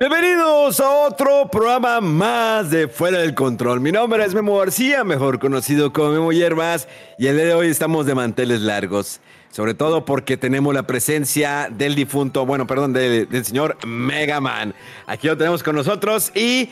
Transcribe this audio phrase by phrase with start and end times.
[0.00, 3.80] Bienvenidos a otro programa más de Fuera del Control.
[3.80, 7.66] Mi nombre es Memo García, mejor conocido como Memo Hierbas, y el día de hoy
[7.66, 9.20] estamos de manteles largos.
[9.50, 14.74] Sobre todo porque tenemos la presencia del difunto, bueno, perdón, del, señor Mega Man.
[15.06, 16.70] Aquí lo tenemos con nosotros y,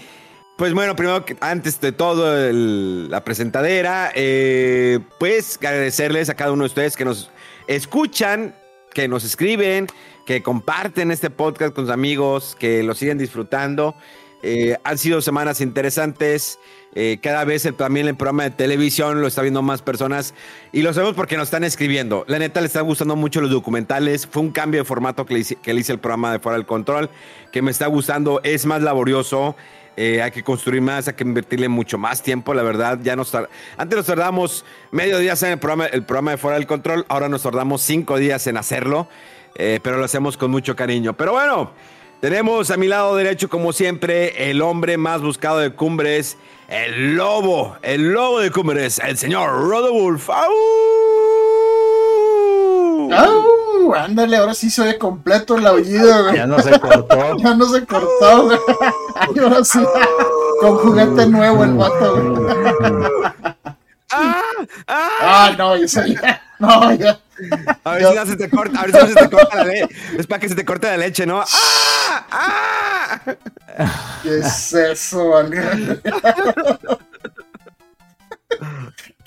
[0.56, 6.62] pues bueno, primero, antes de todo el- la presentadera, eh, pues agradecerles a cada uno
[6.62, 7.30] de ustedes que nos
[7.66, 8.54] escuchan,
[8.92, 9.86] que nos escriben,
[10.26, 13.94] que comparten este podcast con sus amigos, que lo siguen disfrutando.
[14.42, 16.58] Eh, han sido semanas interesantes.
[16.94, 20.34] Eh, cada vez el, también el programa de televisión lo está viendo más personas
[20.72, 22.24] y lo sabemos porque nos están escribiendo.
[22.28, 24.26] La neta le están gustando mucho los documentales.
[24.26, 26.56] Fue un cambio de formato que le hice, que le hice el programa de Fuera
[26.56, 27.10] del Control,
[27.52, 28.40] que me está gustando.
[28.42, 29.56] Es más laborioso.
[30.00, 33.00] Eh, hay que construir más, hay que invertirle mucho más tiempo, la verdad.
[33.02, 36.68] Ya nos Antes nos tardamos medio día en el programa, el programa de Fuera del
[36.68, 39.08] Control, ahora nos tardamos cinco días en hacerlo,
[39.56, 41.14] eh, pero lo hacemos con mucho cariño.
[41.14, 41.72] Pero bueno,
[42.20, 46.36] tenemos a mi lado derecho, como siempre, el hombre más buscado de Cumbres,
[46.68, 50.30] el lobo, el lobo de Cumbres, el señor Rodowulf.
[50.30, 50.52] ¡Au!
[53.12, 53.94] ¡Au!
[53.96, 56.36] Ándale, ahora sí se oye completo el aullido, güey.
[56.36, 57.36] Ya no se cortó.
[57.38, 58.58] Ya no se cortó, güey.
[59.18, 59.80] Ay, ahora sí.
[60.60, 62.48] Con juguete nuevo el vato, güey.
[64.10, 64.42] ¡Ah!
[64.86, 65.08] ¡Ah!
[65.20, 66.14] Ah, no, ya sé.
[66.14, 66.40] ya.
[66.58, 67.20] No, ya.
[67.84, 69.64] A ver si no se te corta, a ver si no se te corta la
[69.64, 69.88] leche.
[70.18, 71.40] Es para que se te corte la leche, ¿no?
[71.40, 72.26] ¡Ah!
[72.30, 73.20] ¡Ah!
[74.22, 75.34] ¿Qué es eso?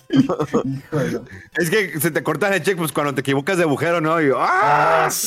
[0.10, 1.22] Híjole.
[1.58, 4.20] Es que se te corta la leche pues cuando te equivocas de agujero, ¿no?
[4.22, 5.10] Y yo, ¡ah!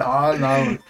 [0.00, 0.80] No, no, güey.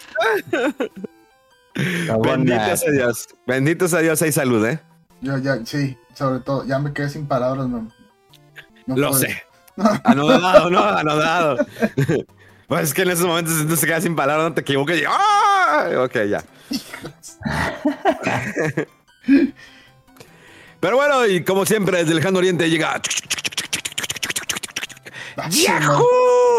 [2.23, 3.27] Bendito sea Dios.
[3.45, 4.79] Bendito sea Dios, hay salud, ¿eh?
[5.21, 7.91] Yo ya, sí, sobre todo, ya me quedé sin palabras, no.
[8.87, 9.21] No Lo puedo.
[9.21, 9.43] sé.
[10.03, 11.65] Anodado, no, anodado.
[12.67, 15.03] Pues es que en esos momentos uno se queda sin palabras, no te equivoques y
[15.07, 15.89] ¡ah!
[16.03, 16.43] Ok, ya.
[20.79, 22.99] Pero bueno, y como siempre, desde el lejano oriente llega.
[25.43, 26.03] Ah, ¡Yahoo!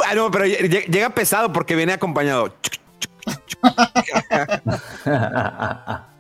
[0.08, 2.54] Ah, no, pero lle- llega pesado porque viene acompañado.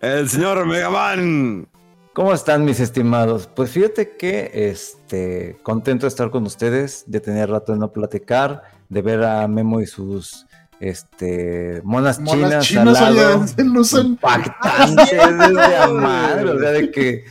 [0.00, 1.68] El señor Megaman.
[2.12, 3.48] ¿Cómo están mis estimados?
[3.54, 8.62] Pues fíjate que este contento de estar con ustedes, de tener rato de no platicar,
[8.88, 10.46] de ver a Memo y sus
[10.80, 13.46] este monas, Monas chinas, chinas, al lado.
[13.46, 14.00] se.
[14.00, 17.24] Impactantes desde a madre, o sea, de que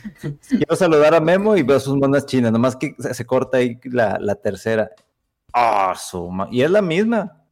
[0.48, 4.18] quiero saludar a Memo y veo sus monas chinas, nomás que se, corta ahí la,
[4.20, 4.90] la tercera.
[5.52, 5.94] Ah,
[6.52, 7.42] y es la misma,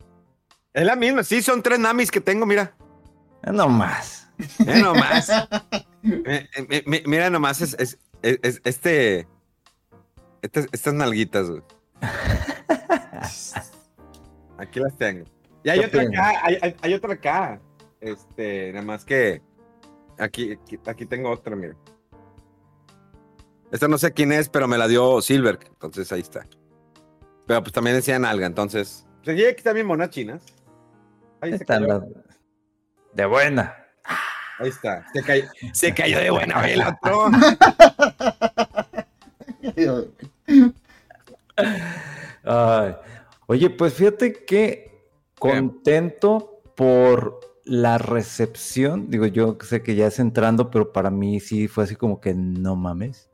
[0.73, 2.73] Es la misma, sí, son tres namis que tengo, mira.
[3.43, 4.29] No más.
[4.61, 5.31] Mira nomás.
[6.05, 9.27] Eh, eh, mi- mira nomás, es, es- es- es- este,
[10.43, 11.63] estas- Estas nalguitas, güey.
[14.59, 15.25] Aquí las tengo.
[15.65, 17.61] Y hay ¿Qué otra acá, hay, hay- hay otra acá.
[18.01, 19.43] Este, nada más que
[20.19, 21.75] aquí, aquí, aquí tengo otra, mira.
[23.71, 26.47] Esta no sé quién es, pero me la dio Silver, entonces ahí está.
[27.47, 29.07] Pero pues también decía nalga, entonces.
[29.25, 30.43] Pues aquí están bien monas chinas.
[31.41, 31.87] Ahí cayó.
[31.87, 32.03] las-
[33.15, 33.75] de buena.
[34.59, 35.07] Ahí está.
[35.13, 37.31] Se cayó, se cayó de buena el otro.
[42.45, 42.95] Ay.
[43.47, 44.88] Oye, pues fíjate que
[45.39, 49.11] contento por la recepción.
[49.11, 52.35] Digo, yo sé que ya es entrando, pero para mí sí fue así como que
[52.35, 53.31] no mames.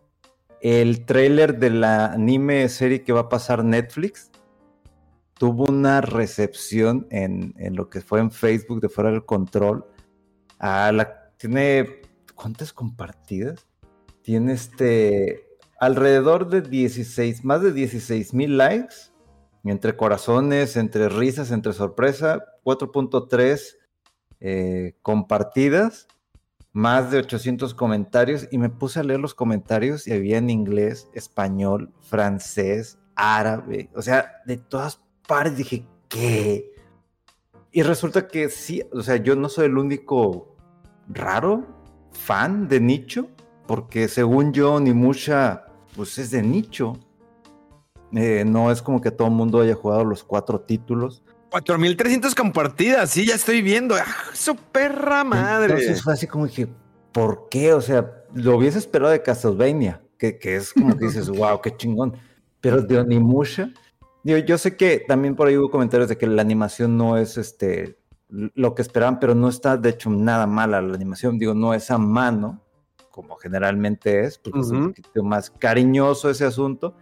[0.61, 4.31] El tráiler de la anime serie que va a pasar Netflix
[5.39, 9.85] tuvo una recepción en, en lo que fue en Facebook de fuera del control.
[10.59, 12.01] A la, tiene,
[12.35, 13.67] ¿cuántas compartidas?
[14.23, 15.45] Tiene este,
[15.79, 18.95] alrededor de 16, más de 16 mil likes,
[19.71, 23.77] entre corazones, entre risas, entre sorpresa, 4.3
[24.41, 26.07] eh, compartidas.
[26.73, 31.09] más de 800 comentarios y me puse a leer los comentarios y había en inglés,
[31.15, 36.73] español, francés, árabe, o sea, de todas partes dije, ¿qué?
[37.71, 40.57] Y resulta que sí, o sea, yo no soy el único
[41.09, 41.67] raro
[42.13, 43.29] fan de nicho,
[43.67, 46.99] porque según yo, ni mucha, pues es de nicho.
[48.17, 51.23] Eh, no es como que todo el mundo haya jugado los cuatro títulos.
[51.51, 53.95] 4300 compartidas, sí, ya estoy viendo.
[53.95, 55.75] ¡Ah, su perra madre!
[55.75, 56.69] Entonces fue así como dije,
[57.13, 57.73] ¿por qué?
[57.73, 61.77] O sea, lo hubiese esperado de Castlevania, que, que es como que dices, wow, qué
[61.77, 62.17] chingón.
[62.61, 63.71] Pero de Onimusha,
[64.23, 67.37] digo, yo sé que también por ahí hubo comentarios de que la animación no es
[67.37, 71.39] este lo que esperaban, pero no está de hecho nada mala la animación.
[71.39, 72.65] Digo, no es a mano,
[73.11, 76.97] como generalmente es, porque es un poquito más cariñoso ese asunto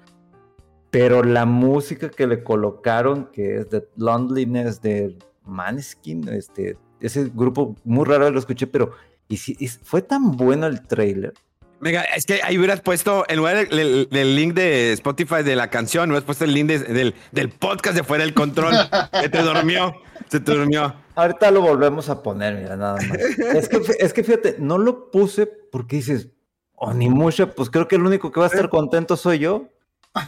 [0.92, 5.16] pero la música que le colocaron, que es The Loneliness de
[5.46, 8.92] Maneskin, este, ese grupo muy raro lo escuché, pero
[9.26, 11.32] y, fue tan bueno el trailer.
[11.80, 16.10] Venga, es que ahí hubieras puesto, en lugar del, link de Spotify de la canción,
[16.10, 18.74] hubieras puesto el link del, del, podcast de Fuera del Control.
[19.18, 19.94] Se te durmió,
[20.28, 20.94] se te durmió.
[21.14, 23.18] Ahorita lo volvemos a poner, mira, nada más.
[23.18, 26.28] es, que, es que fíjate, no lo puse porque dices,
[26.74, 29.71] oh, ni mucho, pues creo que el único que va a estar contento soy yo.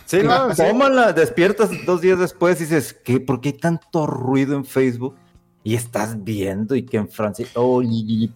[0.07, 3.21] Sí, no, tómala, despiertas dos días después y dices, ¿qué?
[3.21, 5.17] ¿Por qué hay tanto ruido en Facebook?
[5.63, 8.31] Y estás viendo y que en Francia, oh, y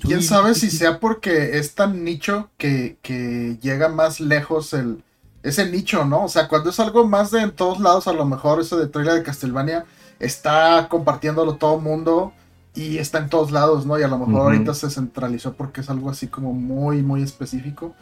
[0.00, 5.02] quién sabe si sea porque es tan nicho que, que llega más lejos el,
[5.42, 6.24] ese nicho, ¿no?
[6.24, 8.86] O sea, cuando es algo más de en todos lados, a lo mejor eso de
[8.86, 9.84] trailer de Castlevania
[10.20, 12.32] está compartiéndolo todo el mundo
[12.74, 13.98] y está en todos lados, ¿no?
[13.98, 17.94] Y a lo mejor ahorita se centralizó porque es algo así como muy, muy específico.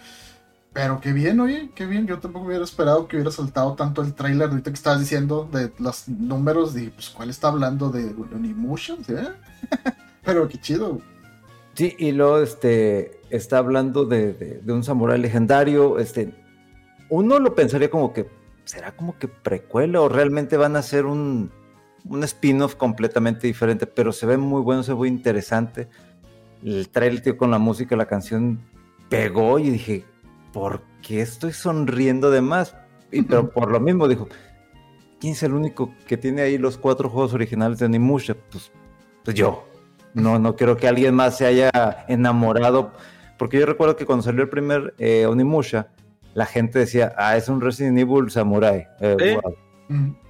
[0.77, 2.07] Pero qué bien, oye, qué bien.
[2.07, 5.73] Yo tampoco hubiera esperado que hubiera saltado tanto el trailer ahorita que estabas diciendo de
[5.79, 6.75] los números.
[6.75, 9.03] de pues, ¿cuál está hablando de Unimusion?
[9.03, 9.15] ¿Sí?
[10.23, 11.01] Pero qué chido.
[11.73, 15.99] Sí, y luego este, está hablando de, un samurái legendario.
[15.99, 16.35] Este,
[17.09, 18.29] uno lo pensaría como que
[18.67, 21.51] será como que precuela o realmente van a ser un,
[22.05, 25.89] un spin-off completamente diferente, pero se ve muy bueno, se ve muy interesante.
[26.63, 28.61] El trailer tío, con la música, la canción
[29.09, 30.05] pegó y dije,
[30.57, 32.75] ¿por qué estoy sonriendo de más?
[33.13, 34.27] Y, pero por lo mismo dijo,
[35.21, 38.35] ¿quién es el único que tiene ahí los cuatro juegos originales de Onimusha?
[38.51, 38.73] Pues,
[39.23, 39.69] pues yo.
[40.15, 41.71] No, no quiero que alguien más se haya
[42.09, 42.93] enamorado.
[43.37, 45.89] Porque yo recuerdo que cuando salió el primer eh, Onimusha,
[46.33, 48.89] la gente decía, ah, es un Resident Evil Samurai.
[49.01, 49.39] Eh,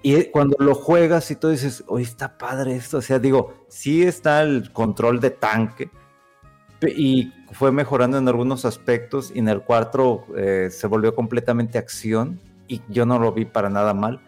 [0.02, 2.99] y cuando lo juegas y tú dices, oye, está padre esto.
[2.99, 5.88] O sea, digo, sí está el control de tanque,
[6.82, 12.40] y fue mejorando en algunos aspectos y en el 4 eh, se volvió completamente acción
[12.69, 14.20] y yo no lo vi para nada mal.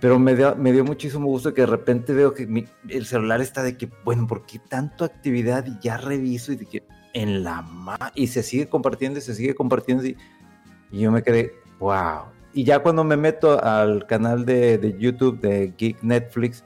[0.00, 3.62] Pero me dio, me dio muchísimo gusto que de repente veo que el celular está
[3.62, 5.64] de que, bueno, ¿por qué tanto actividad?
[5.64, 7.64] Y ya reviso y de que en la
[8.14, 10.16] y se sigue compartiendo y se sigue compartiendo y,
[10.90, 12.24] yo me quedé, wow.
[12.52, 16.64] Y ya cuando me meto al canal de, de YouTube de Geek Netflix,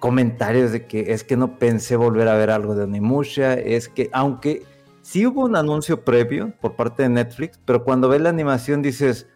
[0.00, 4.08] comentarios de que es que no pensé volver a ver algo de Onimusha, es que
[4.12, 4.64] aunque
[5.08, 9.26] sí hubo un anuncio previo por parte de Netflix, pero cuando ves la animación dices,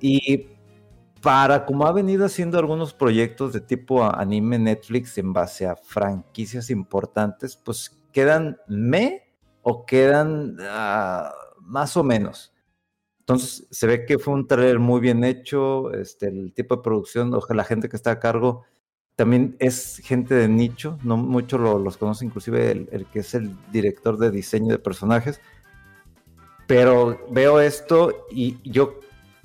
[0.00, 0.48] y
[1.20, 6.70] para como ha venido haciendo algunos proyectos de tipo anime Netflix en base a franquicias
[6.70, 11.30] importantes, pues quedan me o quedan ah,
[11.60, 12.54] más o menos.
[13.18, 17.34] Entonces se ve que fue un trailer muy bien hecho, este, el tipo de producción,
[17.34, 18.64] ojalá la gente que está a cargo
[19.16, 24.18] también es gente de nicho, no muchos los conoce, inclusive el, que es el director
[24.18, 25.40] de diseño de personajes.
[26.66, 29.00] Pero veo esto y yo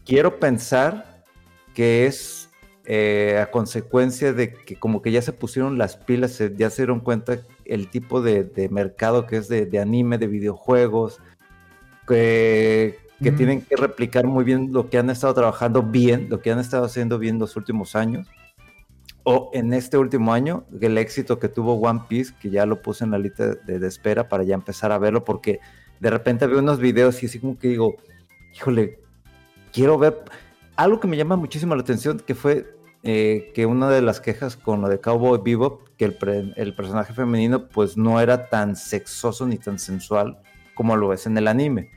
[0.05, 1.23] quiero pensar
[1.73, 2.49] que es
[2.85, 7.01] eh, a consecuencia de que como que ya se pusieron las pilas, ya se dieron
[7.01, 11.19] cuenta el tipo de, mercado que es de, anime, de videojuegos,
[12.07, 16.51] que, que tienen que replicar muy bien lo que han estado trabajando bien, lo que
[16.51, 18.27] han estado haciendo bien los últimos años
[19.29, 23.03] o en este último año, el éxito que tuvo One Piece, que ya lo puse
[23.03, 25.59] en la lista de, espera para ya empezar a verlo, porque
[25.99, 27.97] de repente veo unos videos y así como que digo,
[28.55, 29.01] híjole,
[29.73, 30.23] quiero ver
[30.77, 34.55] algo que me llama muchísimo la atención, que fue eh, que una de las quejas
[34.55, 39.45] con lo de Cowboy Bebop, que el, el, personaje femenino pues no era tan sexoso
[39.45, 40.39] ni tan sensual
[40.73, 41.91] como lo es en el anime.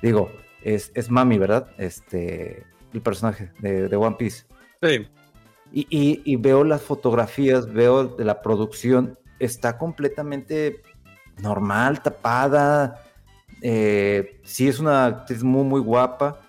[0.00, 0.30] Digo,
[0.62, 1.72] es, es Mami, ¿verdad?
[1.76, 2.62] Este,
[2.92, 4.44] el personaje de, de One Piece.
[4.80, 5.08] Sí.
[5.72, 10.82] Y, veo las fotografías, veo de la producción, está completamente
[11.38, 13.02] normal, tapada.
[13.60, 16.40] Eh, sí es una actriz muy, muy guapa.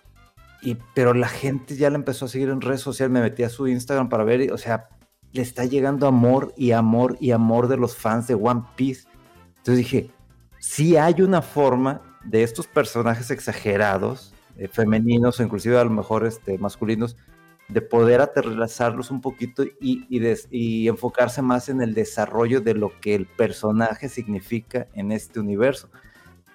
[0.62, 3.12] Y, pero la gente ya la empezó a seguir en redes sociales.
[3.12, 4.88] Me metí a su Instagram para ver, o sea,
[5.34, 9.08] le está llegando amor y amor y amor de los fans de One Piece.
[9.58, 10.12] Entonces dije,
[10.60, 16.26] sí hay una forma de estos personajes exagerados, eh, femeninos o inclusive a lo mejor
[16.26, 17.16] este, masculinos,
[17.68, 23.14] de poder aterrizarlos un poquito y, y, enfocarse más en el desarrollo de lo que
[23.14, 25.90] el personaje significa en este universo.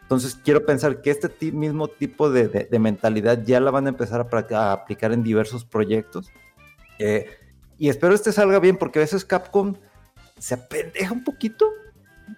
[0.02, 4.72] Entonces quiero pensar que este mismo tipo de, mentalidad ya la van a empezar a,
[4.72, 6.30] aplicar en diversos proyectos.
[6.98, 7.26] Eh,
[7.78, 9.74] y espero este salga bien porque a veces Capcom
[10.38, 11.70] se apendeja un poquito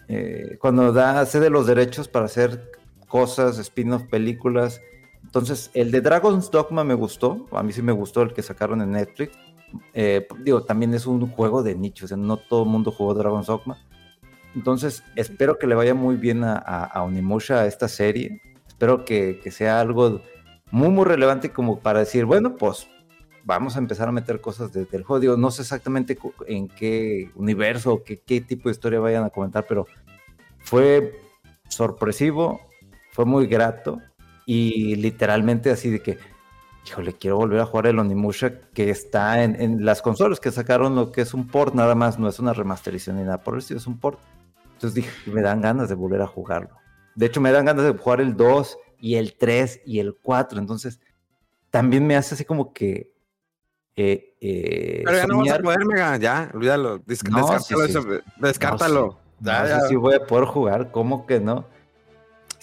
[0.08, 2.72] eh, cuando da de los derechos para hacer
[3.08, 4.80] cosas, spin-off, películas.
[5.24, 8.80] Entonces, el de Dragon's Dogma me gustó, a mí sí me gustó el que sacaron
[8.82, 9.36] en Netflix.
[9.92, 13.14] Eh, digo, también es un juego de nicho, o sea, no todo el mundo jugó
[13.14, 13.78] Dragon's Dogma.
[14.54, 18.40] Entonces, espero que le vaya muy bien a, a, Onimusha esta serie.
[18.68, 20.20] Espero que, sea algo
[20.70, 22.88] muy, muy relevante como para decir, bueno, pues
[23.42, 25.36] vamos a empezar a meter cosas desde el juego.
[25.36, 26.16] no sé exactamente
[26.46, 29.86] en qué universo o qué, qué tipo de historia vayan a comentar, pero
[30.60, 31.20] fue
[31.68, 32.60] sorpresivo,
[33.10, 34.00] fue muy grato
[34.46, 36.18] y literalmente así de que,
[36.86, 40.94] híjole, quiero volver a jugar el Onimusha que está en, en, las consolas que sacaron
[40.94, 43.76] lo que es un port nada más, no es una remasterización ni nada por eso,
[43.76, 44.18] es un port.
[44.74, 46.70] Entonces dije, me dan ganas de volver a jugarlo.
[47.14, 50.58] De hecho, me dan ganas de jugar el 2 y el 3 y el 4.
[50.58, 51.00] Entonces,
[51.70, 53.14] también me hace así como que
[53.96, 59.18] eh, eh, Pero ya no vas a poder, Mega, ya, olvídalo, descártalo, descártalo.
[59.40, 61.66] ya, sé si voy a poder jugar, ¿cómo que no?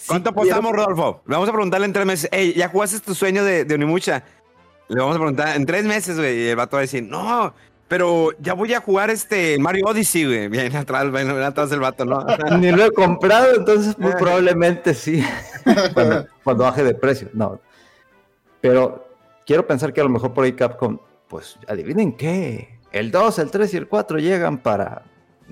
[0.06, 1.22] ¿Cuánto apostamos, Rodolfo?
[1.26, 4.24] Le vamos a preguntarle en tres meses, hey, ¿ya jugaste tu sueño de, de Unimucha?
[4.88, 7.54] Le vamos a preguntar en tres meses, güey, y el vato va a decir, no,
[7.92, 10.48] pero ya voy a jugar este Mario Odyssey, güey.
[10.48, 12.24] Bien atrás, bien atrás del vato, ¿no?
[12.58, 15.22] Ni lo he comprado, entonces muy probablemente sí.
[15.94, 17.60] cuando, cuando, baje de precio, no.
[18.62, 19.06] Pero
[19.44, 23.50] quiero pensar que a lo mejor por ahí Capcom pues adivinen qué, el 2, el
[23.50, 25.02] 3 y el 4 llegan para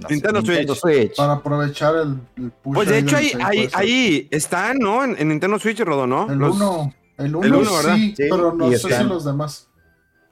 [0.08, 1.16] Nintendo, Switch.
[1.16, 5.04] Para aprovechar el, push Pues de hecho ahí, ahí, ahí, están, ¿no?
[5.04, 6.30] En, Nintendo Switch, Rodo, ¿no?
[6.30, 9.68] El 1, el 1 sí, sí, pero no sé si los demás.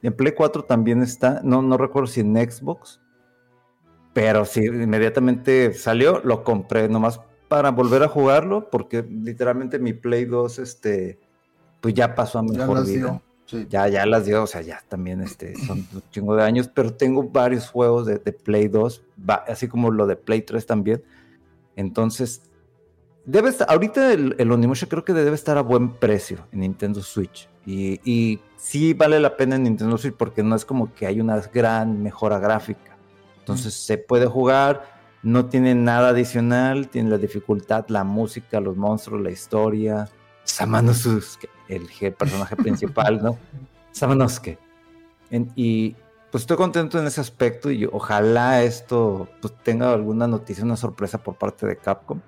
[0.01, 3.01] En Play 4 también está, no, no recuerdo si en Xbox,
[4.13, 10.25] pero sí, inmediatamente salió, lo compré nomás para volver a jugarlo, porque literalmente mi Play
[10.25, 11.19] 2, este,
[11.81, 13.21] pues ya pasó a mejor vida.
[13.69, 16.93] Ya, ya las dio, o sea, ya también este, son un chingo de años, pero
[16.93, 19.03] tengo varios juegos de, Play 2,
[19.47, 21.03] así como lo de Play 3 también.
[21.75, 22.43] Entonces,
[23.25, 27.01] debe estar, ahorita el, el Onimusha creo que debe estar a buen precio en Nintendo
[27.01, 27.49] Switch.
[27.65, 31.21] Y, y, sí vale la pena en Nintendo Switch porque no es como que hay
[31.21, 32.97] una gran mejora gráfica.
[33.39, 39.21] Entonces se puede jugar, no tiene nada adicional, tiene la dificultad, la música, los monstruos,
[39.21, 40.09] la historia.
[40.49, 43.37] Samanosuke, el, el personaje principal, ¿no?
[43.91, 44.57] Samanosuke.
[45.55, 45.95] y
[46.31, 51.17] pues estoy contento en ese aspecto y ojalá esto pues, tenga alguna noticia, una sorpresa
[51.23, 52.21] por parte de Capcom.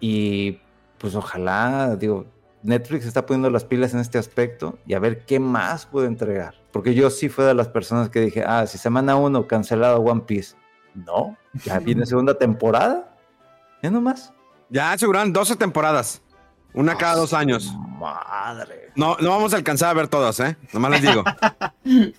[0.00, 0.60] Y
[0.98, 2.26] pues ojalá, digo,
[2.62, 6.54] Netflix está poniendo las pilas en este aspecto y a ver qué más puede entregar.
[6.72, 10.22] Porque yo sí fui de las personas que dije, ah, si semana uno cancelado One
[10.22, 10.56] Piece.
[10.94, 13.14] No, ya viene segunda temporada.
[13.82, 14.32] Ya nomás.
[14.70, 16.22] Ya aseguraron 12 temporadas.
[16.74, 17.72] Una cada dos años.
[17.98, 18.92] Madre.
[18.94, 20.56] No, no vamos a alcanzar a ver todas, ¿eh?
[20.72, 21.24] Nomás les digo.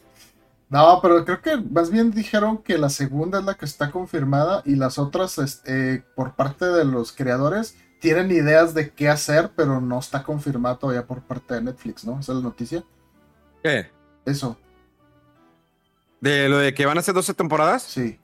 [0.69, 4.61] no, pero creo que más bien dijeron que la segunda es la que está confirmada
[4.65, 9.81] y las otras, este, por parte de los creadores, tienen ideas de qué hacer, pero
[9.81, 12.19] no está confirmado todavía por parte de Netflix, ¿no?
[12.19, 12.83] ¿Esa es la noticia?
[13.63, 13.89] ¿Qué?
[14.25, 14.57] Eso.
[16.21, 17.83] ¿De lo de que van a ser 12 temporadas?
[17.83, 18.19] Sí.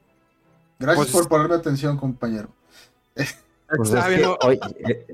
[0.80, 2.50] Gracias pues por ponerme atención, compañero.
[3.78, 3.92] Pues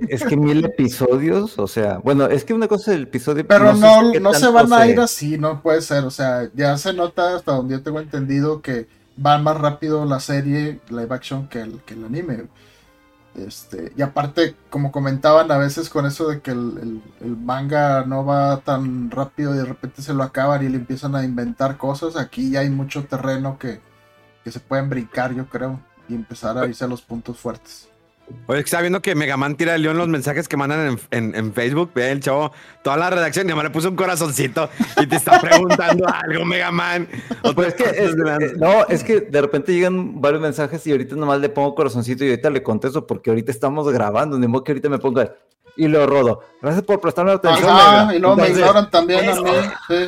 [0.10, 3.46] es, que, mil episodios, o sea, bueno, es que una cosa del episodio.
[3.48, 6.04] Pero no, no, se van a ir así, no puede ser.
[6.04, 8.88] O sea, ya se nota hasta donde yo tengo entendido que
[9.24, 12.48] va más rápido la serie live action que el, que el anime.
[13.36, 18.26] Este, y aparte, como comentaban a veces con eso de que el, el, manga no
[18.26, 22.18] va tan rápido y de repente se lo acaban y le empiezan a inventar cosas,
[22.18, 23.80] aquí ya hay mucho terreno que,
[24.44, 27.88] que se pueden brincar, yo creo, y empezar a irse a los puntos fuertes.
[28.48, 31.92] Oye, está viendo que Megaman tira el león los mensajes que mandan en, en, Facebook.
[31.94, 32.52] Ve el chavo,
[32.84, 34.70] toda la redacción, y me le puso un corazoncito
[35.02, 37.08] y te está preguntando algo, Megaman.
[37.56, 41.40] Pues es que, eh, no, es que de repente llegan varios mensajes y ahorita nomás
[41.40, 44.90] le pongo corazoncito y ahorita le contesto porque ahorita estamos grabando, ni modo que ahorita
[44.90, 45.34] me ponga
[45.76, 46.42] y lo rodo.
[46.62, 47.70] Gracias por prestarme atención.
[47.70, 49.52] Ajá, y luego me ignoran también a mí.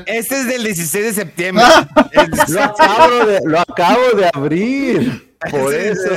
[0.06, 1.66] Este es del 16 de septiembre.
[2.50, 5.36] lo, acabo de, lo acabo de abrir.
[5.50, 6.10] Por eso.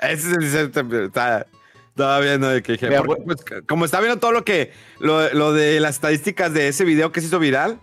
[0.00, 0.70] Ese es el
[1.04, 1.46] está,
[1.88, 5.96] estaba viendo de que dije, pues, como está viendo todo lo que, lo, de las
[5.96, 7.78] estadísticas de ese video que se hizo viral,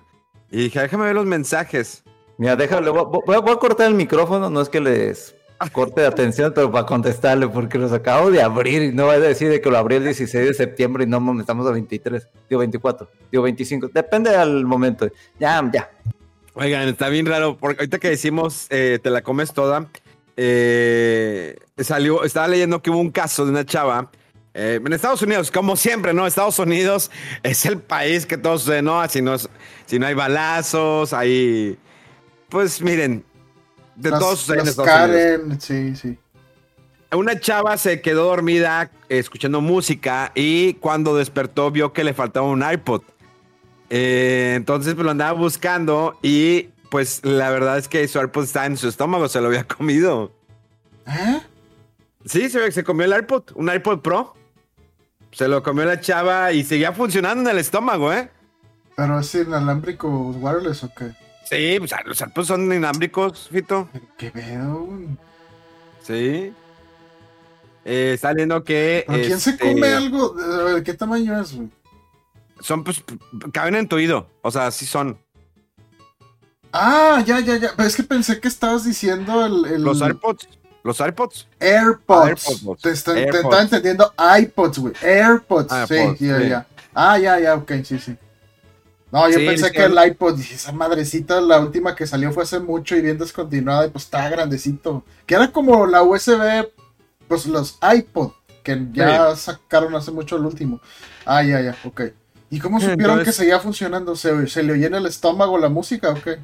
[0.49, 2.03] y dije, déjame ver los mensajes.
[2.37, 5.35] Mira, déjale, voy, a cortar el micrófono, no es que les
[5.71, 9.19] corte de atención, pero para contestarle, porque los acabo de abrir y no va a
[9.19, 12.59] decir de que lo abrí el 16 de septiembre y no estamos a 23, digo
[12.59, 15.09] 24, digo 25, depende del momento.
[15.39, 15.89] Ya, ya.
[16.53, 19.87] Oigan, está bien raro, porque ahorita que decimos eh, te la comes toda,
[20.37, 24.11] eh, salió, estaba leyendo que hubo un caso de una chava
[24.53, 26.25] eh, en Estados Unidos, como siempre, ¿no?
[26.25, 27.11] Estados Unidos
[27.43, 29.07] es el país que todos sucede, ¿no?
[29.07, 29.35] Si no,
[29.85, 31.77] si no hay balazos, hay.
[32.49, 33.23] Pues miren,
[33.95, 35.63] de todos sucede en Estados Unidos.
[35.63, 36.17] Sí, sí.
[37.11, 42.63] Una chava se quedó dormida escuchando música y cuando despertó vio que le faltaba un
[42.69, 43.01] iPod.
[43.89, 48.65] Eh, entonces pues, lo andaba buscando y pues la verdad es que su iPod está
[48.65, 50.31] en su estómago, se lo había comido.
[51.07, 51.41] ¿Eh?
[52.25, 54.33] Sí, se, se comió el iPod, un iPod Pro.
[55.31, 58.29] Se lo comió la chava y seguía funcionando en el estómago, ¿eh?
[58.95, 61.11] ¿Pero es inalámbrico wireless o qué?
[61.49, 63.87] Sí, pues, los iPods son inalámbricos, Fito.
[64.17, 64.89] ¿Qué pedo?
[66.03, 66.51] Sí.
[67.85, 69.05] Eh, saliendo que.
[69.07, 70.33] quién se come este, algo?
[70.33, 71.69] ¿De qué tamaño es, güey?
[72.59, 73.03] Son, pues,
[73.53, 74.29] caben en tu oído.
[74.41, 75.17] O sea, sí son.
[76.71, 77.71] Ah, ya, ya, ya.
[77.75, 79.81] Pero es que pensé que estabas diciendo el.
[79.81, 80.47] Los AirPods.
[80.83, 81.47] Los AirPods.
[81.59, 82.81] AirPods.
[82.81, 84.93] Te, estaba entendiendo iPods, güey.
[85.01, 85.73] AirPods.
[85.87, 86.67] sí, ya, ya.
[86.93, 88.17] Ah, ya, ya, ok, sí, sí.
[89.11, 92.95] No, yo pensé que el iPod, esa madrecita, la última que salió fue hace mucho
[92.95, 95.03] y bien descontinuada, y pues estaba grandecito.
[95.25, 96.67] Que era como la USB,
[97.27, 98.31] pues los iPod,
[98.63, 100.81] que ya sacaron hace mucho el último.
[101.25, 102.01] Ah, ya, ya, ok.
[102.49, 104.15] ¿Y cómo supieron que seguía funcionando?
[104.15, 106.39] ¿Se, ¿Se, le oye en el estómago la música o qué?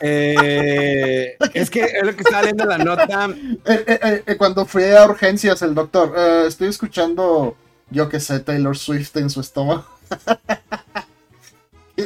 [0.00, 3.28] Eh, es que es lo que está leyendo la nota.
[3.64, 6.14] Eh, eh, cuando fui a urgencias, el doctor,
[6.46, 7.56] estoy escuchando,
[7.90, 9.86] yo que sé, Taylor Swift en su estómago.
[11.96, 12.02] ¿Qué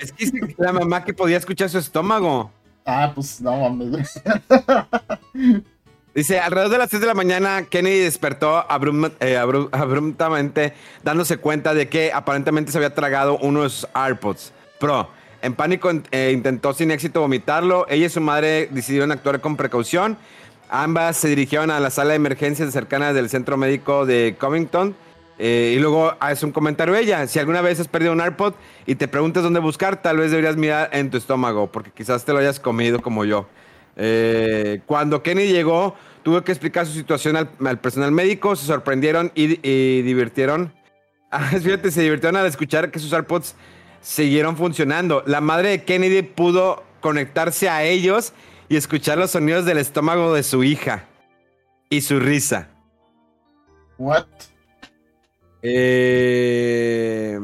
[0.00, 2.52] es que la mamá que podía escuchar su estómago.
[2.86, 4.20] Ah, pues no mames.
[6.18, 8.66] Dice, alrededor de las 6 de la mañana, Kennedy despertó
[9.20, 10.72] eh, abruptamente,
[11.04, 15.08] dándose cuenta de que aparentemente se había tragado unos AirPods Pro.
[15.42, 17.86] En pánico eh, intentó sin éxito vomitarlo.
[17.88, 20.18] Ella y su madre decidieron actuar con precaución.
[20.68, 24.96] Ambas se dirigieron a la sala de emergencias cercana del centro médico de Covington.
[25.38, 27.28] Eh, y luego hace un comentario ella.
[27.28, 28.54] Si alguna vez has perdido un AirPod
[28.86, 32.32] y te preguntas dónde buscar, tal vez deberías mirar en tu estómago, porque quizás te
[32.32, 33.46] lo hayas comido como yo.
[34.86, 35.96] Cuando Kennedy llegó,
[36.28, 40.74] Tuvo que explicar su situación al, personal médico, se sorprendieron y, divirtieron.
[41.30, 43.54] Ah, fíjate, se divirtieron al escuchar que sus AirPods
[44.00, 45.22] siguieron funcionando.
[45.26, 48.32] La madre de Kennedy pudo conectarse a ellos
[48.70, 51.04] y escuchar los sonidos del estómago de su hija
[51.90, 52.68] y su risa.
[53.98, 54.24] What?
[55.60, 57.38] Eh,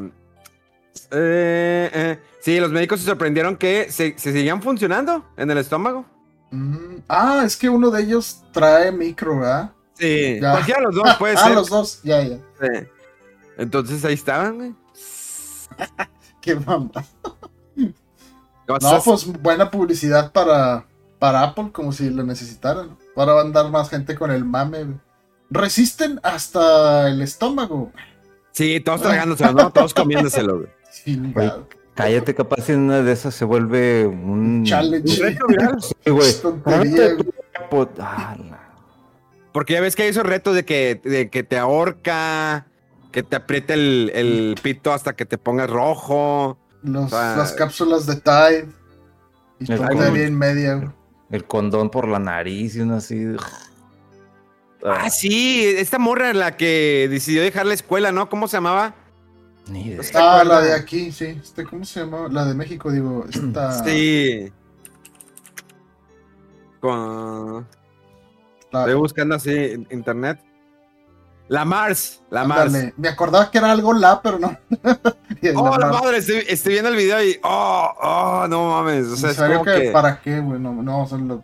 [1.10, 6.06] eh, eh, sí, los médicos se sorprendieron que se, se seguían funcionando en el estómago.
[6.50, 9.72] Mm, ah, es que uno de ellos trae micro, ¿verdad?
[9.94, 10.52] Sí, ya.
[10.52, 11.52] cualquiera los dos puede ah, ser.
[11.52, 12.36] Ah, los dos, ya, ya.
[12.36, 12.86] Sí.
[13.56, 14.74] Entonces ahí estaban, güey.
[16.40, 16.90] Qué mamá.
[18.66, 20.86] No, pues buena publicidad para,
[21.18, 22.96] para Apple, como si lo necesitaran.
[23.14, 24.98] Para andar más gente con el mame.
[25.50, 27.92] Resisten hasta el estómago.
[28.52, 29.70] Sí, todos tragándoselo, ¿no?
[29.70, 30.68] Todos comiéndoselo, güey.
[30.90, 31.20] Sí,
[31.94, 35.38] Cállate, capaz en una de esas se vuelve un challenge.
[35.80, 36.32] Sí, güey.
[39.52, 42.66] Porque ya ves que hay esos retos de que, de que te ahorca,
[43.12, 46.58] que te apriete el, pito hasta que te pongas rojo.
[46.82, 48.68] las cápsulas de Tide.
[49.60, 50.92] Y el, en media.
[51.30, 53.36] El condón por la nariz y uno así.
[54.84, 58.28] Ah, sí, esta morra la que decidió dejar la escuela, ¿no?
[58.28, 58.94] ¿Cómo se llamaba?
[59.68, 61.26] Ni Ah, la de aquí, sí.
[61.42, 62.28] Este, ¿Cómo se llama?
[62.30, 63.24] La de México, digo.
[63.28, 63.72] Esta...
[63.84, 64.52] Sí.
[68.64, 70.38] Estoy buscando así en internet.
[71.48, 72.72] La Mars, la Mars.
[72.96, 74.56] Me acordaba que era algo la, pero no.
[75.56, 77.38] oh, la, madre, estoy, viendo el video y.
[77.42, 79.06] Oh, oh, no mames.
[79.06, 80.60] O sea, es como que, ¿Para qué, güey?
[80.60, 81.42] No, no, solo,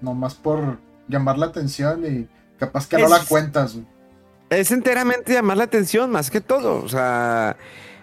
[0.00, 3.95] nomás por llamar la atención y capaz que no la cuentas, güey
[4.50, 6.82] es enteramente llamar la atención más que todo.
[6.82, 7.56] O sea,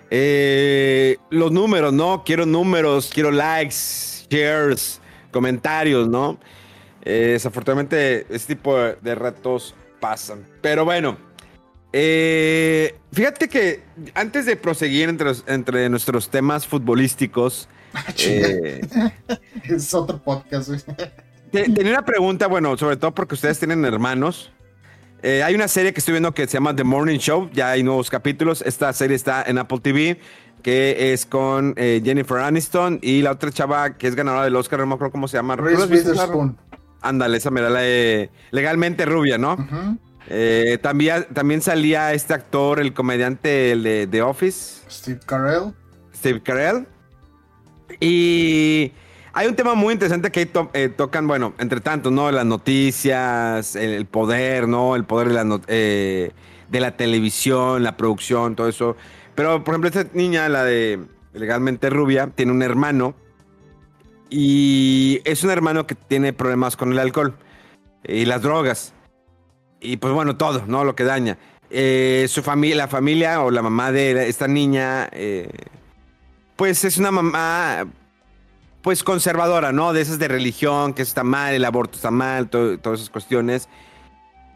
[0.09, 2.23] eh, los números, ¿no?
[2.23, 3.75] Quiero números, quiero likes,
[4.29, 5.01] shares,
[5.31, 6.39] comentarios, ¿no?
[7.03, 10.45] Eh, desafortunadamente, este tipo de, retos pasan.
[10.61, 11.17] Pero bueno,
[11.91, 18.13] eh, fíjate que antes de proseguir entre, entre nuestros temas futbolísticos, ah,
[19.63, 20.69] es otro podcast.
[21.51, 24.51] Tenía una pregunta, bueno, sobre todo porque ustedes tienen hermanos.
[25.23, 27.81] Eh, hay una serie que estoy viendo que se llama The Morning Show, ya hay
[27.81, 28.61] nuevos capítulos.
[28.61, 30.19] Esta serie está en Apple TV,
[30.61, 34.79] que es con eh, Jennifer Aniston y la otra chava que es ganadora del Oscar,
[34.79, 35.55] no me acuerdo cómo se llama.
[37.01, 39.57] Ándale, esa me la de legalmente rubia, ¿no?
[40.27, 44.81] Eh, también, también salía este actor, el comediante el de The Office.
[44.89, 45.73] Steve Carell.
[46.13, 46.85] Steve Carell.
[48.01, 48.91] Y
[49.33, 52.31] hay un tema muy interesante que eh, tocan, bueno, entre tanto, ¿no?
[52.31, 54.95] Las noticias, el, poder, ¿no?
[54.95, 56.31] El poder de la, eh,
[56.69, 58.95] de la televisión, la producción, todo eso.
[59.33, 60.99] Pero, por ejemplo, esta niña, la de
[61.33, 63.15] legalmente rubia, tiene un hermano.
[64.29, 67.35] Y es un hermano que tiene problemas con el alcohol
[68.03, 68.93] y las drogas.
[69.79, 70.83] Y pues bueno, todo, ¿no?
[70.83, 71.37] Lo que daña.
[71.69, 75.49] Eh, su familia, la familia o la mamá de esta niña, eh,
[76.55, 77.87] pues es una mamá,
[78.83, 79.93] pues conservadora, ¿no?
[79.93, 83.69] De esas de religión, que está mal, el aborto está mal, todas esas cuestiones.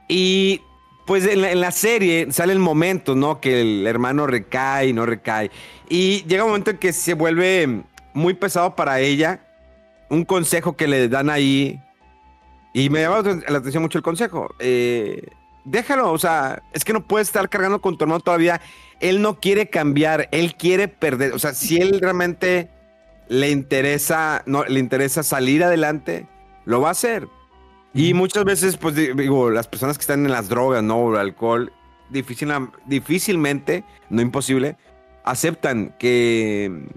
[0.10, 0.62] Y
[1.06, 3.40] pues en la, serie sale el momento, ¿no?
[3.40, 5.50] Que el hermano recae y no recae.
[5.90, 9.40] Y llega un momento en que se vuelve muy pesado para ella.
[10.10, 11.82] Un consejo que le dan ahí
[12.74, 14.54] y me llama la atención mucho el consejo.
[14.60, 15.26] Eh,
[15.64, 18.60] déjalo, o sea, es que no puedes estar cargando con tu hermano todavía.
[19.00, 21.32] Él no quiere cambiar, él quiere perder.
[21.34, 22.70] O sea, si él realmente
[23.30, 26.28] le interesa, no, le interesa salir adelante,
[26.66, 27.28] lo va a hacer.
[27.94, 30.98] Y muchas veces, pues digo, las personas que están en las drogas, ¿no?
[30.98, 31.72] O el alcohol,
[32.10, 34.78] difícilmente, no imposible,
[35.24, 36.88] aceptan que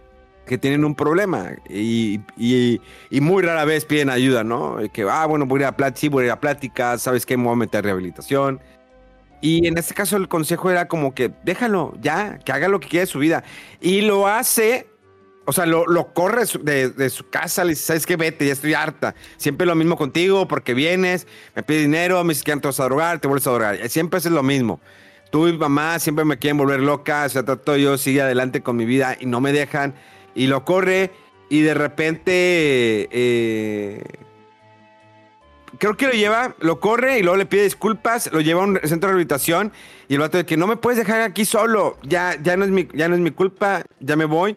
[0.50, 2.20] que tienen un problema y,
[3.12, 4.78] muy rara vez piden ayuda, ¿no?
[4.92, 7.24] Que, ah, bueno, voy a ir a plática, sí, voy a ir a plática, ¿sabes
[7.24, 7.36] qué?
[7.36, 8.60] Me voy a meter a rehabilitación.
[9.40, 12.88] Y en este caso el consejo era como que déjalo, ya, que haga lo que
[12.88, 13.44] quiera de su vida.
[13.80, 14.88] Y lo hace,
[15.50, 18.14] o sea, lo, lo corre de, su casa, le dice, ¿sabes qué?
[18.14, 19.16] Vete, ya estoy harta.
[19.36, 23.18] Siempre lo mismo contigo porque vienes, me pide dinero, me dices que vas a drogar,
[23.18, 23.88] te vuelves a drogar.
[23.88, 24.80] Siempre es lo mismo.
[25.32, 28.76] Tú y mamá siempre me quieren volver loca, o sea, trato yo sigue adelante con
[28.76, 29.96] mi vida y no me dejan
[30.36, 31.10] y lo corre
[31.48, 34.04] y de repente eh,
[35.78, 38.78] creo que lo lleva, lo corre y luego le pide disculpas, lo lleva a un
[38.84, 39.72] centro de rehabilitación
[40.06, 42.70] y el vato de que no me puedes dejar aquí solo, ya, ya, no, es
[42.70, 44.56] mi, ya no es mi culpa, ya me voy.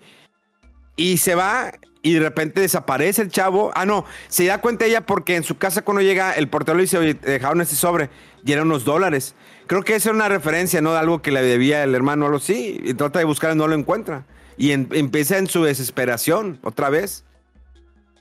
[0.95, 3.71] Y se va y de repente desaparece el chavo.
[3.75, 6.83] Ah, no, se da cuenta ella porque en su casa cuando llega el portero le
[6.83, 8.09] dice, oye, dejaron ese sobre
[8.45, 9.35] y eran unos dólares.
[9.67, 10.91] Creo que esa es una referencia, ¿no?
[10.91, 12.81] De algo que le debía el hermano algo así.
[12.83, 14.25] Y trata de buscar y no lo encuentra
[14.57, 17.23] y empieza en su desesperación otra vez.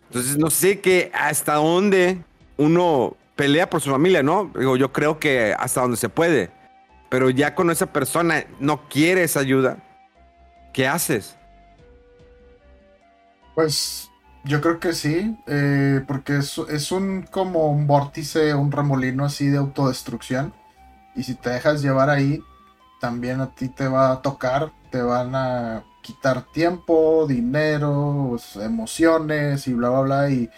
[0.08, 2.18] Entonces no sé qué hasta dónde
[2.56, 4.50] uno pelea por su familia, ¿no?
[4.58, 6.50] Digo, yo creo que hasta donde se puede.
[7.08, 9.78] Pero ya con esa persona no quiere esa ayuda,
[10.72, 11.36] ¿qué haces?
[13.54, 14.10] Pues
[14.44, 19.48] yo creo que sí, eh, porque es, es, un como un vórtice, un remolino así
[19.48, 20.52] de autodestrucción.
[21.14, 22.42] Y si te dejas llevar ahí,
[23.00, 29.66] también a ti te va a tocar, te van a quitar tiempo, dinero, pues, emociones
[29.68, 30.30] y bla, bla, bla.
[30.30, 30.50] Y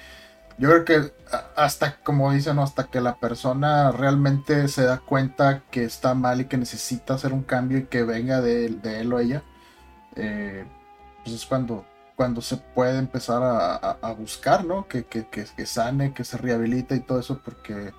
[0.58, 1.12] yo creo que
[1.56, 6.44] hasta, como dicen, hasta que la persona realmente se da cuenta que está mal y
[6.46, 9.42] que necesita hacer un cambio y que venga de, él o ella,
[10.16, 10.64] eh,
[11.22, 11.84] pues es cuando,
[12.16, 14.86] cuando se puede empezar a, buscar, ¿no?
[14.86, 17.92] Que, que, que, que, sane, que se rehabilite y todo eso, porque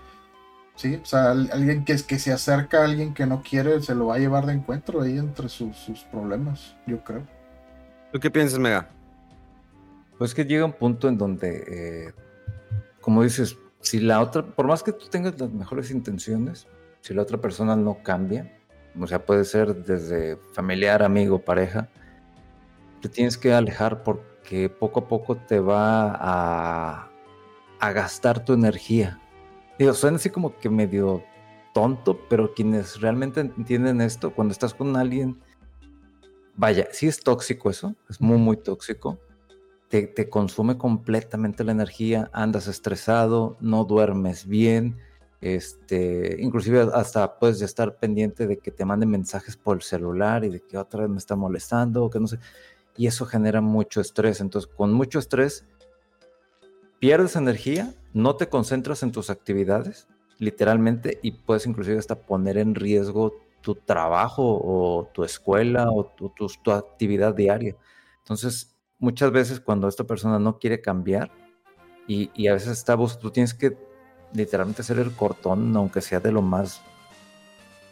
[0.76, 4.08] sí, o sea, alguien que, que se acerca a alguien que no quiere, se lo
[4.08, 7.24] va a llevar de encuentro ahí entre sus, sus problemas, yo creo.
[8.12, 8.90] ¿Tú qué piensas, Mega?
[10.18, 12.14] Pues que llega un punto en donde, eh,
[13.02, 16.68] como dices, si la otra, por más que tú tengas las mejores intenciones,
[17.02, 18.58] si la otra persona no cambia,
[19.00, 21.90] o sea, puede ser desde familiar, amigo, pareja,
[23.06, 27.12] te tienes que alejar porque poco a poco te va a,
[27.94, 29.22] gastar tu energía.
[29.78, 31.24] Digo, suena así como que medio
[31.72, 35.40] tonto, pero quienes realmente entienden esto, cuando estás con alguien
[36.56, 39.20] vaya, sí es tóxico eso, es muy, muy tóxico.
[39.88, 44.98] Te, consume completamente la energía, andas estresado, no duermes bien,
[45.42, 50.50] este, inclusive hasta puedes estar pendiente de que te manden mensajes por el celular y
[50.50, 52.40] de que otra vez me está molestando, que no sé,
[52.98, 54.42] y eso genera mucho estrés.
[54.42, 55.66] Entonces, con mucho estrés,
[57.00, 60.08] pierdes energía, no te concentras en tus actividades,
[60.40, 66.32] literalmente, y puedes inclusive hasta poner en riesgo tu trabajo o tu escuela o tu,
[66.64, 67.76] tu, actividad diaria.
[68.20, 71.32] Entonces, muchas veces cuando esta persona no quiere cambiar
[72.08, 73.78] y, y a veces está, tú tienes que
[74.34, 76.82] literalmente hacer el cortón, aunque sea de lo más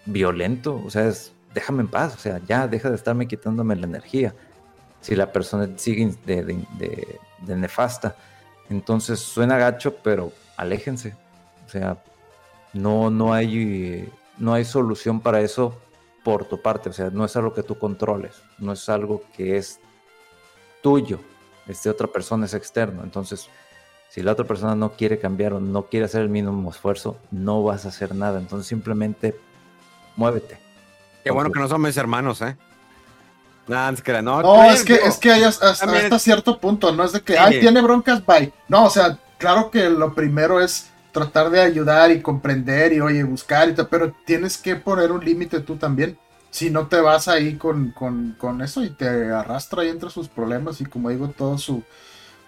[0.06, 3.86] violento, o sea, es, déjame en paz, o sea, ya deja de estarme quitándome la
[3.86, 4.36] energía.
[5.04, 8.16] Si la persona sigue de, de, de nefasta,
[8.70, 11.14] entonces suena gacho, pero aléjense,
[11.68, 11.98] o sea,
[12.74, 15.78] no, no hay no hay solución para eso
[16.24, 19.58] por tu parte, o sea, no es algo que tú controles, no es algo que
[19.58, 19.80] es
[20.82, 21.20] tuyo,
[21.68, 23.04] es de otra persona, es externo.
[23.04, 23.50] Entonces,
[24.14, 27.64] Si la otra persona no quiere cambiar o no quiere hacer el mínimo esfuerzo, no
[27.64, 28.40] vas a hacer nada.
[28.40, 29.36] Entonces simplemente
[30.16, 30.60] muévete.
[31.24, 32.56] Qué bueno que no somos hermanos, ¿eh?
[33.68, 37.22] No, es que, no, es que, es que hay hasta, cierto punto, no es de
[37.22, 38.52] que, ay, tiene broncas, bye.
[38.68, 43.24] No, o sea, claro que lo primero es tratar de ayudar y comprender y, oye,
[43.24, 46.18] buscar, y pero tienes que poner un límite tú también.
[46.50, 50.28] Si no te vas ahí con, con, con, eso y te arrastra ahí entre sus
[50.28, 51.84] problemas y como digo, todo su,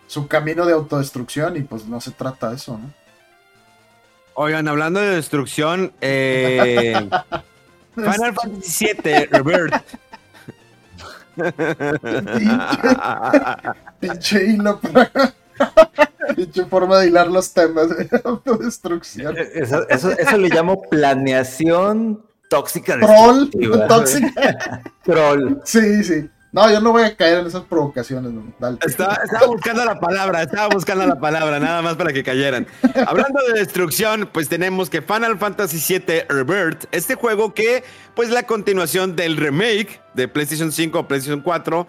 [0.08, 2.93] su camino de autodestrucción y pues no se trata de eso, ¿no?
[4.34, 7.10] Oigan, hablando de destrucción, eh,
[7.95, 9.73] Final Fantasy VII Rebirth
[14.00, 14.80] Pinche hilo
[16.36, 19.38] Pinche forma de hilar los temas de autodestrucción.
[19.38, 23.00] Eh, eso, eso, le llamo planeación tóxica.
[23.00, 23.50] Troll.
[23.88, 24.82] Tóxica.
[25.04, 25.60] Troll.
[25.63, 26.30] Sí, sí.
[26.56, 28.32] No, yo no voy a caer en esas provocaciones.
[28.86, 32.65] Estaba, buscando la palabra, estaba buscando la palabra, nada más para que cayeran.
[33.08, 37.84] Hablando de destrucción, pues tenemos que Final Fantasy VII Rebirth, este juego que,
[38.15, 41.88] pues la continuación del remake de PlayStation 5 o PlayStation 4,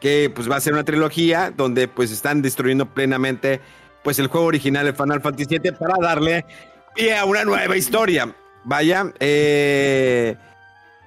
[0.00, 3.60] que pues va a ser una trilogía donde pues están destruyendo plenamente
[4.02, 6.46] pues el juego original de Final Fantasy VII para darle
[6.94, 8.34] pie a una nueva historia.
[8.64, 10.36] Vaya, eh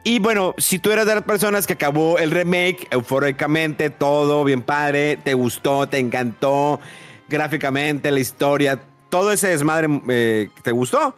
[0.04, 4.62] y bueno, si tú eras de las personas que acabó el remake eufóricamente, todo bien
[4.62, 6.80] padre, te gustó, te encantó,
[7.28, 11.16] gráficamente, la historia, todo ese desmadre eh, te gustó.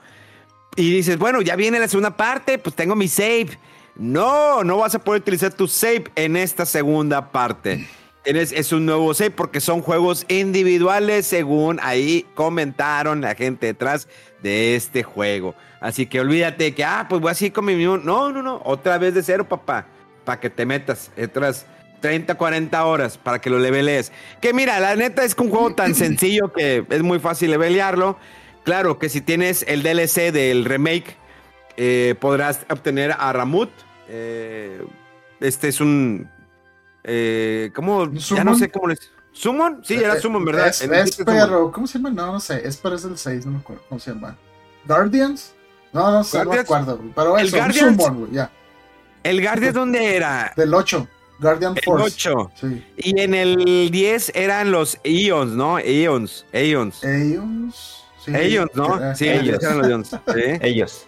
[0.75, 3.59] Y dices, bueno, ya viene la segunda parte, pues tengo mi save.
[3.95, 7.87] No, no vas a poder utilizar tu save en esta segunda parte.
[8.23, 14.07] es un nuevo save porque son juegos individuales, según ahí comentaron la gente detrás
[14.41, 15.55] de este juego.
[15.79, 17.97] Así que olvídate que, ah, pues voy así con mi mismo.
[17.97, 18.61] No, no, no.
[18.65, 19.87] Otra vez de cero, papá.
[20.23, 21.65] Para que te metas otras
[22.01, 24.11] 30, 40 horas para que lo levelees.
[24.41, 28.17] Que mira, la neta es que un juego tan sencillo que es muy fácil levelearlo.
[28.63, 31.15] Claro que si tienes el DLC del remake,
[31.77, 33.69] eh, podrás obtener a Ramut.
[34.07, 34.83] Eh,
[35.39, 36.29] este es un.
[37.03, 38.11] Eh, ¿Cómo?
[38.11, 39.11] Ya no sé cómo les.
[39.33, 39.81] ¿Summon?
[39.83, 40.67] Sí, era Summon, ¿verdad?
[40.67, 42.09] Es, pero, ¿cómo se llama?
[42.09, 42.67] No, no sé.
[42.67, 43.83] Es para el 6, no me acuerdo.
[43.87, 44.37] ¿Cómo se llama?
[44.85, 45.53] ¿Guardians?
[45.93, 48.49] No, no sé, no me acuerdo, pero el eso, Guardians, ya.
[49.23, 50.53] ¿El Guardians dónde era?
[50.55, 51.07] Del 8.
[51.39, 52.29] Guardian Force.
[52.29, 52.51] El 8.
[52.55, 52.85] Sí.
[52.97, 55.79] Y en el 10 eran los Eons, ¿no?
[55.79, 56.45] Eons.
[56.53, 57.03] Eons.
[57.03, 58.03] Eons.
[58.23, 58.31] Sí.
[58.33, 59.15] Eons, ¿no?
[59.15, 60.09] Sí, ellos eran los Eons.
[60.33, 60.43] ¿Sí?
[60.61, 61.05] Ellos.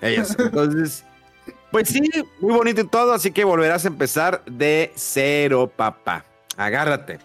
[0.00, 0.36] Ellos.
[0.38, 1.04] Entonces,
[1.70, 2.02] pues sí,
[2.40, 6.24] muy bonito y todo, así que volverás a empezar de cero, papá.
[6.56, 7.18] Agárrate.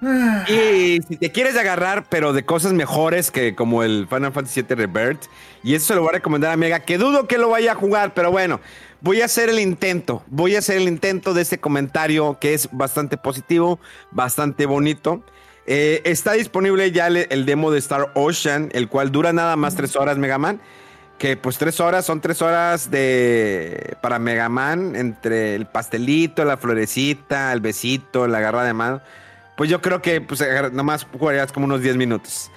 [0.00, 4.76] Y si te quieres agarrar, pero de cosas mejores que como el Final Fantasy VII
[4.76, 5.24] Rebirth,
[5.62, 7.74] y eso se lo voy a recomendar a Mega, que dudo que lo vaya a
[7.74, 8.60] jugar, pero bueno,
[9.00, 12.68] voy a hacer el intento, voy a hacer el intento de este comentario que es
[12.70, 13.80] bastante positivo,
[14.12, 15.22] bastante bonito.
[15.66, 19.96] Eh, está disponible ya el, demo de Star Ocean, el cual dura nada más tres
[19.96, 20.60] horas, Mega Man.
[21.18, 26.56] Que pues tres horas son tres horas de para Mega Man entre el pastelito, la
[26.56, 29.02] florecita, el besito, la garra de mano
[29.58, 30.40] pues yo creo que pues,
[30.72, 32.48] nomás jugarías como unos 10 minutos.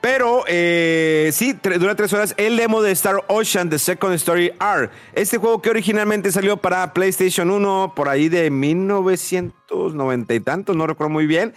[0.00, 2.34] Pero eh, sí, dura 3 horas.
[2.36, 4.88] El demo de Star Ocean, The Second Story R.
[5.14, 10.86] Este juego que originalmente salió para PlayStation 1 por ahí de 1990 y tantos, no
[10.86, 11.54] recuerdo muy bien.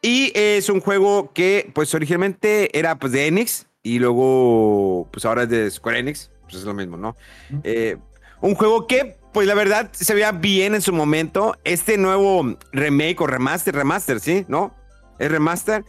[0.00, 5.42] Y es un juego que pues originalmente era pues de Enix y luego pues ahora
[5.42, 6.30] es de Square Enix.
[6.44, 7.16] Pues es lo mismo, ¿no?
[7.64, 7.98] Eh,
[8.40, 11.56] un juego que pues la verdad se veía bien en su momento.
[11.64, 14.44] Este nuevo remake o remaster, remaster, ¿sí?
[14.48, 14.74] ¿No?
[15.18, 15.84] Es remaster.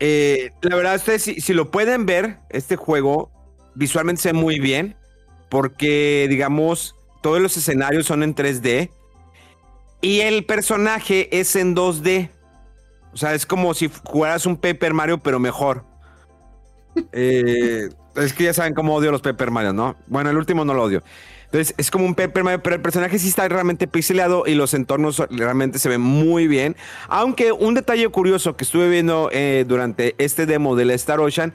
[0.00, 3.30] Eh, la verdad, ustedes si, lo pueden ver, este juego
[3.74, 4.96] visualmente se ve muy bien.
[5.48, 8.90] Porque, digamos, todos los escenarios son en 3D.
[10.02, 12.30] Y el personaje es en 2D.
[13.14, 15.84] O sea, es como si jugaras un Paper Mario, pero mejor.
[17.12, 19.94] Eh, es que ya saben cómo odio los Paper Mario, ¿no?
[20.08, 21.04] Bueno, el último no lo odio.
[21.50, 24.74] Entonces es como un Paper Mario, pero el personaje sí está realmente pixelado y los
[24.74, 26.76] entornos realmente se ven muy bien.
[27.08, 31.54] Aunque un detalle curioso que estuve viendo eh, durante este demo del Star Ocean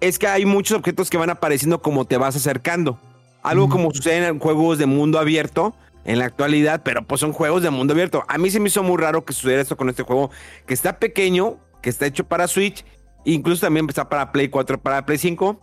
[0.00, 2.98] es que hay muchos objetos que van apareciendo como te vas acercando.
[3.44, 7.62] Algo como sucede en juegos de mundo abierto en la actualidad, pero pues son juegos
[7.62, 8.24] de mundo abierto.
[8.26, 10.30] A mí se me hizo muy raro que sucediera esto con este juego,
[10.66, 12.84] que está pequeño, que está hecho para Switch,
[13.24, 15.60] incluso también está para Play 4, para Play 5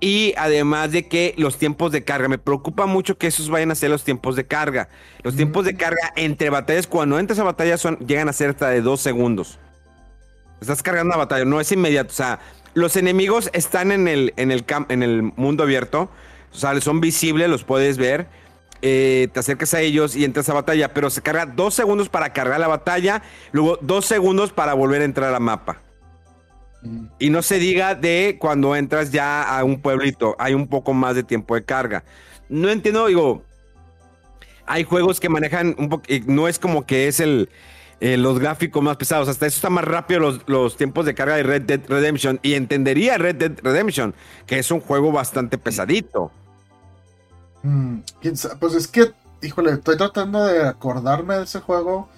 [0.00, 3.74] y además de que los tiempos de carga, me preocupa mucho que esos vayan a
[3.74, 4.88] ser los tiempos de carga.
[5.22, 8.68] Los tiempos de carga entre batallas, cuando entras a batalla, son, llegan a ser hasta
[8.68, 9.58] de dos segundos.
[10.60, 12.10] Estás cargando la batalla, no es inmediato.
[12.10, 12.40] O sea,
[12.74, 16.10] los enemigos están en el, en el, en el mundo abierto.
[16.52, 18.26] O sea, son visibles, los puedes ver.
[18.82, 22.34] Eh, te acercas a ellos y entras a batalla, pero se carga dos segundos para
[22.34, 25.80] cargar la batalla, luego dos segundos para volver a entrar a mapa.
[27.18, 31.14] Y no se diga de cuando entras ya a un pueblito, hay un poco más
[31.14, 32.04] de tiempo de carga.
[32.48, 33.42] No entiendo, digo,
[34.66, 37.48] hay juegos que manejan un poco, no es como que es el,
[38.00, 41.36] eh, los gráficos más pesados, hasta eso está más rápido los, los, tiempos de carga
[41.36, 44.14] de Red Dead Redemption y entendería Red Dead Redemption,
[44.46, 46.30] que es un juego bastante pesadito.
[47.62, 48.00] Mm,
[48.60, 52.08] pues es que, híjole, estoy tratando de acordarme de ese juego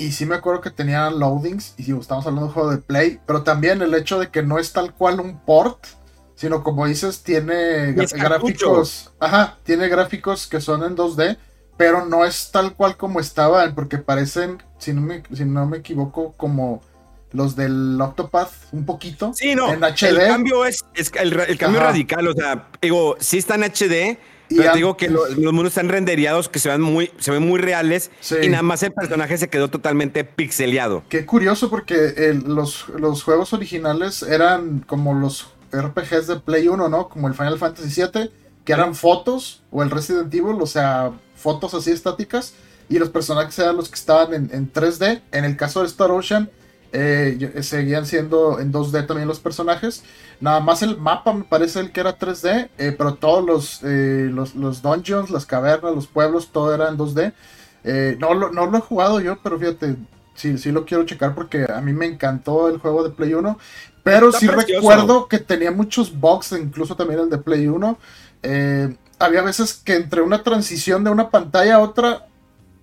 [0.00, 2.78] y sí me acuerdo que tenía loadings, y si estamos hablando de un juego de
[2.78, 5.86] Play, pero también el hecho de que no es tal cual un port,
[6.34, 11.38] sino como dices, tiene gráficos, ajá, tiene gráficos que son en 2D,
[11.76, 15.78] pero no es tal cual como estaban, porque parecen, si no me, si no me
[15.78, 16.82] equivoco, como
[17.32, 19.32] los del Octopath un poquito.
[19.34, 19.72] Sí, no.
[19.72, 20.04] En HD.
[20.04, 24.96] El cambio es, el, cambio radical, o sea, digo, sí está en HD, y digo
[24.96, 28.10] que los, mundos están renderiados, que se ven muy, se ven muy reales
[28.42, 31.02] y nada más el personaje se quedó totalmente pixeleado.
[31.08, 37.08] Qué curioso porque los, los juegos originales eran como los RPGs de Play 1, ¿no?
[37.08, 38.30] Como el Final Fantasy VII,
[38.64, 42.54] que eran fotos, o el Resident Evil, o sea, fotos así estáticas,
[42.88, 45.22] y los personajes eran los que estaban en, en 3D.
[45.32, 46.50] En el caso de Star Ocean,
[46.92, 50.02] eh, eh, seguían siendo en 2D también los personajes.
[50.40, 54.82] Nada más el mapa me parece el que era 3D, eh, pero todos los, los,
[54.82, 57.32] dungeons, las cavernas, los pueblos, todo era en 2D.
[58.18, 59.96] no, lo, no lo he jugado yo, pero fíjate,
[60.34, 63.58] sí, sí lo quiero checar porque a mí me encantó el juego de Play 1.
[64.02, 67.98] Pero sí recuerdo que tenía muchos bugs, incluso también el de Play 1.
[69.18, 72.26] había veces que entre una transición de una pantalla a otra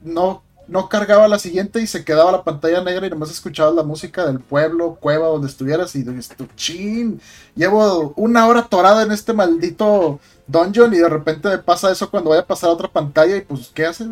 [0.02, 3.84] no no cargaba la siguiente y se quedaba la pantalla negra y nomás escuchabas la
[3.84, 7.20] música del pueblo, cueva, donde estuvieras y dices, chin,
[7.56, 12.30] llevo una hora torada en este maldito dungeon y de repente me pasa eso cuando
[12.30, 14.06] vaya a pasar a otra pantalla y pues, ¿qué hace?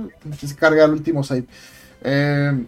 [0.45, 1.45] Se carga el último save.
[2.03, 2.65] Eh,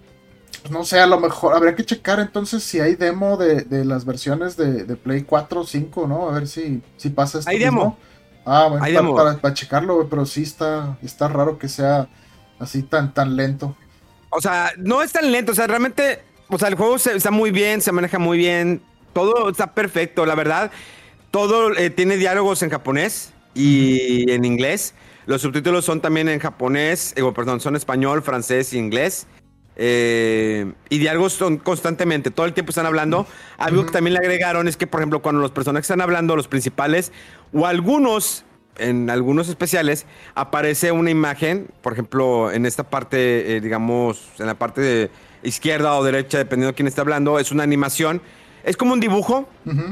[0.70, 4.56] no sé, a lo mejor habría que checar entonces si hay demo de, las versiones
[4.56, 6.30] de, Play 4 o 5, ¿no?
[6.30, 7.50] A ver si, si pasa esto.
[7.50, 7.98] Hay demo.
[8.46, 12.08] Ah, bueno, para, Para, checarlo, pero sí está, está raro que sea
[12.64, 13.76] así tan, tan lento.
[14.30, 17.52] O sea, no es tan lento, o sea, realmente, o sea, el juego está muy
[17.52, 18.82] bien, se maneja muy bien,
[19.14, 20.72] todo está perfecto, la verdad.
[21.32, 24.96] Todo eh, tiene diálogos en japonés y en inglés.
[25.26, 29.28] Los subtítulos son también en japonés, eh, perdón, son español, francés e inglés.
[29.76, 33.26] Eh, y diálogos son constantemente, todo el tiempo están hablando.
[33.58, 36.48] Algo que también le agregaron es que, por ejemplo, cuando los personajes están hablando, los
[36.48, 37.12] principales,
[37.54, 38.46] o algunos
[38.78, 40.06] en algunos especiales
[40.36, 45.12] aparece una imagen, por ejemplo, en esta parte, eh, digamos, en la parte de
[45.44, 48.22] izquierda o derecha, dependiendo de quién está hablando, es una animación.
[48.64, 49.48] Es como un dibujo,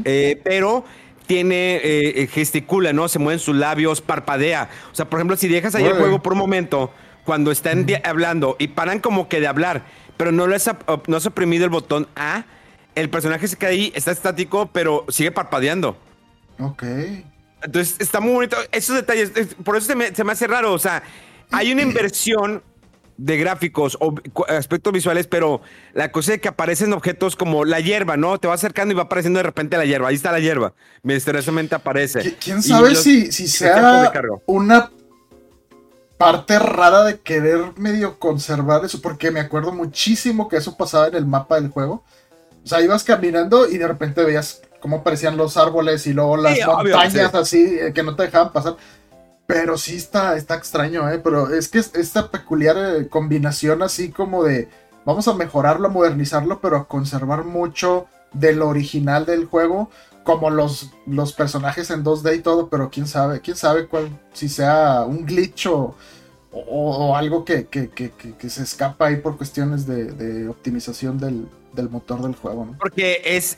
[0.05, 0.85] eh, pero
[1.27, 3.07] tiene, eh, gesticula, ¿no?
[3.09, 4.69] Se mueven sus labios, parpadea.
[4.91, 6.91] O sea, por ejemplo, si dejas ahí el juego por un momento,
[7.25, 9.83] cuando están hablando y paran como que de hablar,
[10.15, 10.69] pero no, les
[11.07, 12.45] no has oprimido el botón A,
[12.95, 15.97] el personaje se queda ahí, está estático, pero sigue parpadeando.
[16.59, 16.83] Ok.
[17.63, 18.57] Entonces está muy bonito.
[18.71, 19.31] Esos detalles,
[19.63, 20.73] por eso se me, se me hace raro.
[20.73, 21.03] O sea,
[21.51, 22.63] hay una inversión
[23.17, 24.15] de gráficos o
[24.47, 25.61] aspectos visuales, pero
[25.93, 28.39] la cosa es que aparecen objetos como la hierba, ¿no?
[28.39, 30.09] Te va acercando y va apareciendo de repente la hierba.
[30.09, 30.73] Ahí está la hierba.
[31.03, 32.35] Misteriosamente aparece.
[32.37, 34.11] ¿Quién sabe si, si sea
[34.47, 34.91] una
[36.17, 39.01] parte rara de querer medio conservar eso?
[39.01, 42.03] Porque me acuerdo muchísimo que eso pasaba en el mapa del juego.
[42.63, 46.57] O sea, ibas caminando y de repente veías cómo aparecían los árboles y luego las
[46.65, 48.75] montañas así eh, que no te dejaban pasar.
[49.45, 51.19] Pero sí está, está extraño, ¿eh?
[51.19, 54.69] Pero es que esta peculiar eh, combinación así como de
[55.05, 59.89] vamos a mejorarlo, a modernizarlo, pero a conservar mucho del original del juego,
[60.23, 64.47] como los, los personajes en 2D y todo, pero quién sabe, quién sabe cuál, si
[64.47, 65.95] sea un glitch o,
[67.15, 67.67] algo que,
[68.47, 72.65] se escapa ahí por cuestiones de, optimización del, del, motor del juego.
[72.65, 72.77] ¿no?
[72.77, 73.57] Porque es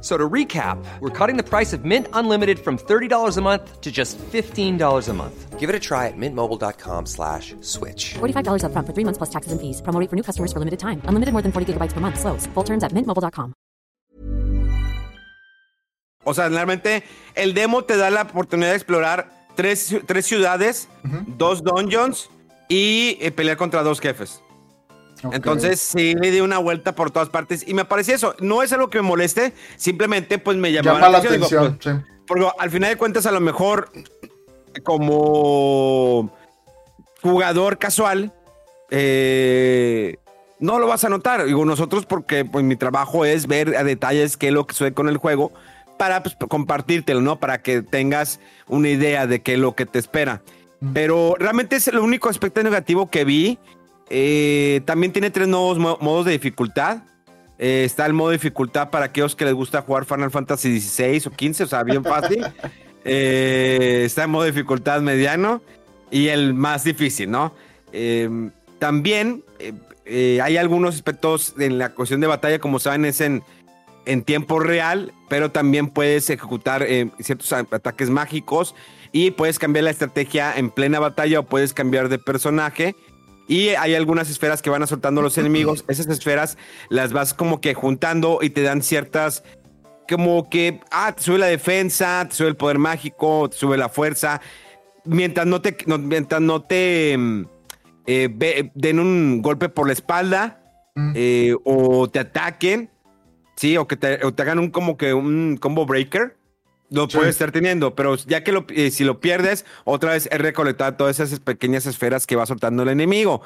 [0.00, 3.90] So to recap, we're cutting the price of Mint Unlimited from $30 a month to
[3.90, 5.58] just $15 a month.
[5.58, 8.14] Give it a try at mintmobile.com slash switch.
[8.20, 9.82] $45 up front for three months plus taxes and fees.
[9.82, 11.02] Promo for new customers for limited time.
[11.06, 12.20] Unlimited more than 40 gigabytes per month.
[12.20, 12.46] Slows.
[12.54, 13.54] Full terms at mintmobile.com.
[16.24, 21.08] O sea, realmente el demo te da la oportunidad de explorar tres, tres ciudades, uh
[21.08, 21.24] -huh.
[21.38, 22.28] dos dungeons
[22.68, 24.42] y eh, pelear contra dos jefes.
[25.32, 28.34] Entonces sí le di una vuelta por todas partes y me parecía eso.
[28.40, 31.78] No es algo que me moleste, simplemente pues me llamó la atención.
[31.80, 31.96] Pues,
[32.26, 33.90] porque al final de cuentas a lo mejor
[34.84, 36.30] como
[37.22, 38.32] jugador casual
[38.90, 40.16] eh,
[40.60, 41.44] no lo vas a notar.
[41.44, 44.94] Digo, nosotros porque pues, mi trabajo es ver a detalles qué es lo que sucede
[44.94, 45.52] con el juego
[45.98, 47.38] para pues, compartírtelo, ¿no?
[47.38, 50.42] Para que tengas una idea de qué es lo que te espera.
[50.94, 53.58] Pero realmente es el único aspecto negativo que vi.
[54.10, 56.98] Eh, también tiene tres nuevos modos de dificultad.
[57.58, 61.22] Eh, está el modo de dificultad para aquellos que les gusta jugar Final Fantasy XVI
[61.26, 62.46] o 15, o sea, bien fácil.
[63.10, 65.62] Eh, está el modo de dificultad mediano
[66.10, 67.54] y el más difícil, ¿no?
[68.78, 69.44] también
[70.04, 73.42] hay algunos aspectos en la cuestión de batalla, como saben, es en,
[74.04, 76.86] en tiempo real, pero también puedes ejecutar
[77.20, 78.74] ciertos ataques mágicos
[79.12, 82.94] y puedes cambiar la estrategia en plena batalla o puedes cambiar de personaje.
[83.48, 85.84] Y hay algunas esferas que van soltando los enemigos.
[85.88, 86.58] Esas esferas
[86.90, 89.42] las vas como que juntando y te dan ciertas.
[90.06, 93.88] Como que, ah, te sube la defensa, te sube el poder mágico, te sube la
[93.88, 94.42] fuerza.
[95.04, 97.46] Mientras no te, mientras no te mm,
[98.06, 100.60] eh, den un golpe por la espalda
[100.94, 101.12] mm.
[101.14, 102.90] eh, o te ataquen,
[103.56, 106.37] sí, o que te, o te hagan un como que un combo breaker
[106.90, 110.38] lo puedes estar teniendo, pero ya que lo, eh, si lo pierdes, otra vez es
[110.38, 113.42] recolectar todas esas pequeñas esferas que va soltando el enemigo.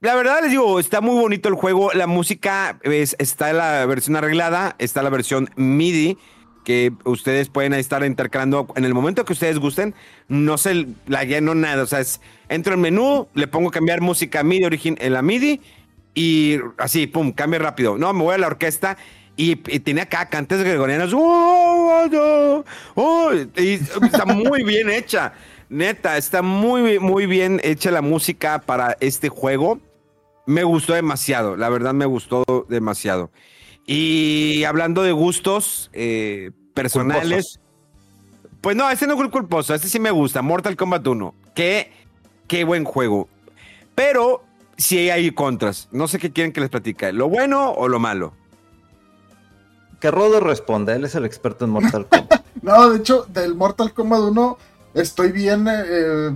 [0.00, 1.92] La verdad les digo, está muy bonito el juego.
[1.92, 6.18] La música es, está en la versión arreglada, está la versión MIDI
[6.64, 9.94] que ustedes pueden estar intercalando en el momento que ustedes gusten.
[10.26, 11.84] No se la lleno nada.
[11.84, 15.60] O sea, es, entro en menú, le pongo cambiar música MIDI origen en la MIDI
[16.14, 17.96] y así, pum, cambia rápido.
[17.96, 18.96] No, me voy a la orquesta
[19.36, 21.12] y, tiene acá cantes gregorianos.
[21.14, 21.71] ¡Oh,
[23.56, 23.74] y
[24.04, 25.32] está muy bien hecha.
[25.68, 29.80] Neta, está muy, muy bien hecha la música para este juego.
[30.46, 33.30] Me gustó demasiado, la verdad me gustó demasiado.
[33.86, 37.58] Y hablando de gustos eh, personales,
[38.60, 41.34] pues no, este no es culposo, este sí me gusta, Mortal Kombat 1.
[41.54, 41.90] Qué,
[42.48, 43.28] qué buen juego.
[43.94, 44.44] Pero
[44.76, 45.88] sí hay contras.
[45.90, 48.34] No sé qué quieren que les platique, lo bueno o lo malo.
[50.02, 52.44] Que Rodo responda, él es el experto en Mortal Kombat.
[52.62, 54.58] no, de hecho, del Mortal Kombat 1
[54.94, 56.32] estoy bien eh,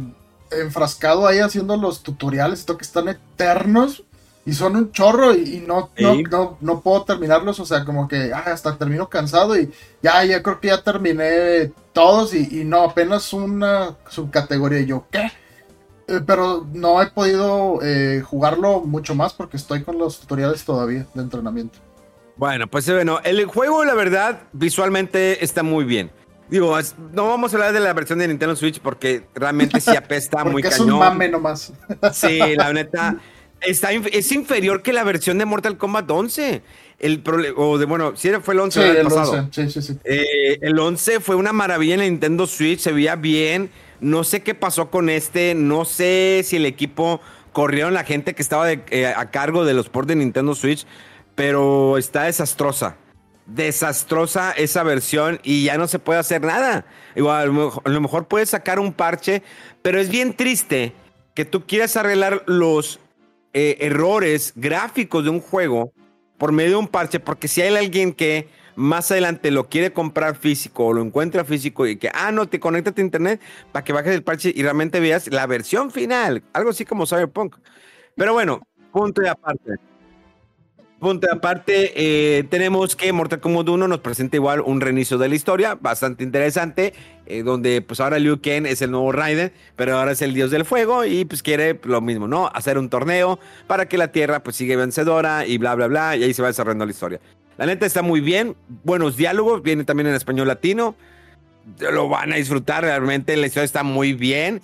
[0.52, 4.04] enfrascado ahí haciendo los tutoriales, esto que están eternos
[4.44, 8.44] y son un chorro y, no, no, no, puedo terminarlos, o sea, como que ah,
[8.46, 13.96] hasta termino cansado y ya, ya creo que ya terminé todos y, no, apenas una
[14.08, 14.78] subcategoría.
[14.78, 15.28] Y yo, ¿qué?
[16.06, 21.04] Eh, pero no he podido eh, jugarlo mucho más porque estoy con los tutoriales todavía
[21.14, 21.80] de entrenamiento.
[22.36, 26.10] Bueno, pues bueno, el juego, la verdad, visualmente está muy bien.
[26.48, 26.76] Digo,
[27.12, 30.62] no vamos a hablar de la versión de Nintendo Switch porque realmente sí apesta muy
[30.62, 30.88] es cañón.
[30.88, 31.72] Es un mame nomás.
[32.12, 33.16] Sí, la neta.
[33.60, 36.62] Está, es inferior que la versión de Mortal Kombat 11.
[36.98, 37.22] El
[37.56, 39.48] o de, bueno, sí fue el 11 sí, el pasado.
[39.50, 39.98] Sí, sí, sí.
[40.04, 43.70] Eh, el 11 fue una maravilla en la Nintendo Switch, se veía bien.
[44.00, 47.20] No sé qué pasó con este, no sé si el equipo
[47.52, 50.86] corrieron la gente que estaba eh, a cargo de los ports de Nintendo Switch
[51.36, 52.96] pero está desastrosa.
[53.46, 56.84] Desastrosa esa versión y ya no se puede hacer nada.
[57.14, 59.44] Igual, a lo mejor puedes sacar un parche,
[59.82, 60.92] pero es bien triste
[61.34, 62.98] que tú quieras arreglar los
[63.52, 65.92] eh, errores gráficos de un juego
[66.38, 70.36] por medio de un parche, porque si hay alguien que más adelante lo quiere comprar
[70.36, 73.40] físico o lo encuentra físico y que, ah, no, te conectas a internet
[73.72, 77.56] para que bajes el parche y realmente veas la versión final, algo así como Cyberpunk.
[78.16, 78.60] Pero bueno,
[78.92, 79.76] punto y aparte.
[80.98, 85.34] Punto aparte, eh, tenemos que Mortal Kombat 1 nos presenta igual un reinicio de la
[85.34, 86.94] historia, bastante interesante,
[87.26, 90.50] eh, donde pues ahora Liu Kang es el nuevo Raiden, pero ahora es el dios
[90.50, 92.50] del fuego y pues quiere lo mismo, ¿no?
[92.54, 96.24] Hacer un torneo para que la Tierra pues siga vencedora y bla, bla, bla, y
[96.24, 97.20] ahí se va desarrollando la historia.
[97.58, 100.94] La neta está muy bien, buenos diálogos, viene también en español latino,
[101.78, 104.62] lo van a disfrutar realmente, la historia está muy bien.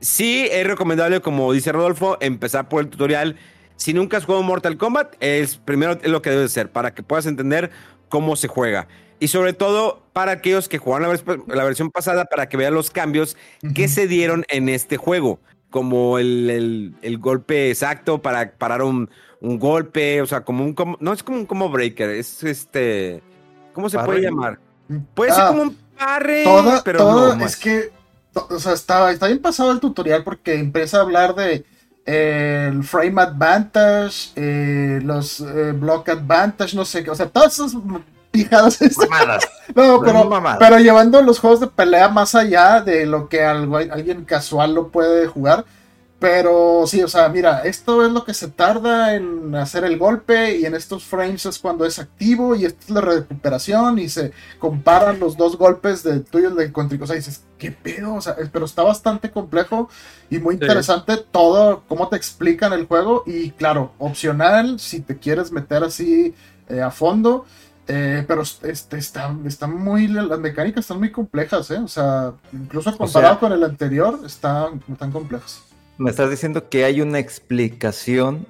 [0.00, 3.36] Sí, es recomendable, como dice Rodolfo, empezar por el tutorial
[3.76, 7.02] si nunca has jugado Mortal Kombat, es primero es lo que debe ser para que
[7.02, 7.70] puedas entender
[8.08, 8.88] cómo se juega.
[9.18, 11.16] Y sobre todo para aquellos que jugaron
[11.46, 13.36] la, versión pasada, para que vean los cambios
[13.74, 15.38] que se dieron en este juego.
[15.70, 19.08] Como el, golpe exacto para parar un,
[19.40, 20.74] golpe, o sea, como un...
[21.00, 23.22] no es como un combo breaker, es este...
[23.72, 24.58] ¿Cómo se puede llamar?
[25.14, 26.44] Puede ser ah, como un parre,
[26.84, 27.90] pero Es que,
[28.34, 31.64] o sea, está, está bien pasado el tutorial porque empieza a hablar de
[32.04, 37.76] el frame advantage, eh, los eh, block advantage, no sé, o sea, todas esas
[38.30, 38.80] pijadas.
[39.74, 40.28] no, pero,
[40.58, 44.88] pero, llevando los juegos de pelea más allá de lo que algo, alguien casual lo
[44.88, 45.64] puede jugar.
[46.22, 50.56] Pero sí, o sea, mira, esto es lo que se tarda en hacer el golpe
[50.56, 54.30] y en estos frames es cuando es activo y esta es la recuperación y se
[54.60, 57.02] comparan los dos golpes de tuyo y del contrincante.
[57.02, 58.14] O sea, dices, ¿qué pedo?
[58.14, 59.88] O sea, pero está bastante complejo
[60.30, 65.50] y muy interesante todo, cómo te explican el juego y claro, opcional si te quieres
[65.50, 66.36] meter así
[66.68, 67.46] eh, a fondo.
[67.88, 71.78] Eh, pero este, está, está muy, las mecánicas están muy complejas, ¿eh?
[71.78, 75.71] O sea, incluso comparado con el anterior, están, están complejas.
[75.98, 78.46] Me estás diciendo que hay una explicación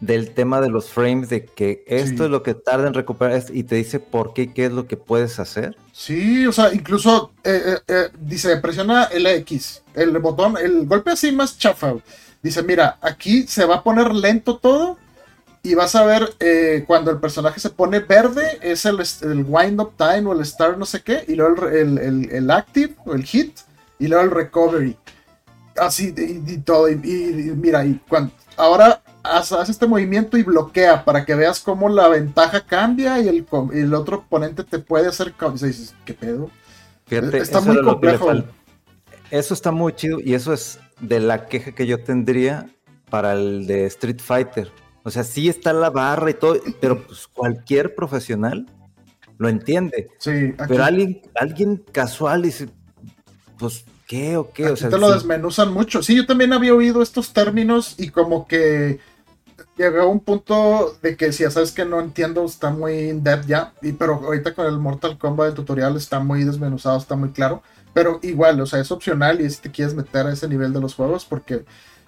[0.00, 3.64] del tema de los frames, de que esto es lo que tarda en recuperar y
[3.64, 5.76] te dice por qué, qué es lo que puedes hacer.
[5.92, 7.78] Sí, o sea, incluso eh,
[8.20, 11.94] dice, presiona el X, el botón, el golpe así más chafa.
[12.42, 14.96] Dice, mira, aquí se va a poner lento todo
[15.62, 19.80] y vas a ver eh, cuando el personaje se pone verde, es el, el, wind
[19.80, 23.14] up time o el start no sé qué, y luego el, el, el active o
[23.14, 23.58] el hit,
[23.98, 24.96] y luego el recovery.
[25.80, 26.88] Así y, todo.
[26.88, 26.96] Y,
[27.56, 32.64] mira, y cuando, ahora haz, este movimiento y bloquea para que veas cómo la ventaja
[32.64, 35.34] cambia y el, el otro oponente te puede hacer.
[35.40, 36.50] Y dices, ¿qué pedo?
[37.08, 38.30] está muy complejo.
[39.30, 42.66] Eso está muy chido y eso es de la queja que yo tendría
[43.10, 44.70] para el de Street Fighter
[45.08, 48.66] o sea, sí está la barra y todo, pero pues cualquier profesional
[49.38, 50.10] lo entiende.
[50.18, 52.68] Sí, Pero alguien, alguien casual dice,
[53.58, 54.66] pues, ¿qué o qué?
[54.66, 56.02] o sea, te lo desmenuzan mucho.
[56.02, 58.98] Sí, yo también había oído estos términos y como que
[59.76, 63.22] llegó a un punto de que si ya sabes que no entiendo, está muy in
[63.22, 63.74] depth ya.
[63.82, 67.62] Y, pero ahorita con el Mortal Kombat el tutorial está muy desmenuzado, está muy claro.
[67.92, 70.80] Pero igual, o sea, es opcional y si te quieres meter a ese nivel de
[70.80, 71.64] los juegos, porque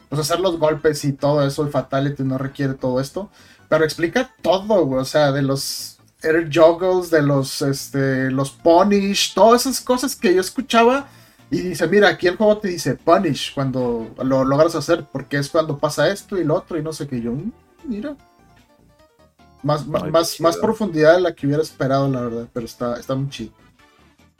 [0.09, 3.30] pues hacer los golpes y todo eso, el Fatality no requiere todo esto.
[3.68, 5.01] Pero explica todo, güey.
[5.01, 10.34] O sea, de los air juggles, de los, este, los punish, todas esas cosas que
[10.34, 11.09] yo escuchaba.
[11.51, 15.48] Y dice, mira, aquí el juego te dice punish cuando lo logras hacer, porque es
[15.48, 17.20] cuando pasa esto y lo otro y no sé qué.
[17.20, 17.53] Yo, mm,
[17.84, 18.16] mira.
[19.62, 23.28] Más, más, más, profundidad de la que hubiera esperado, la verdad, pero está, está muy
[23.28, 23.53] chido.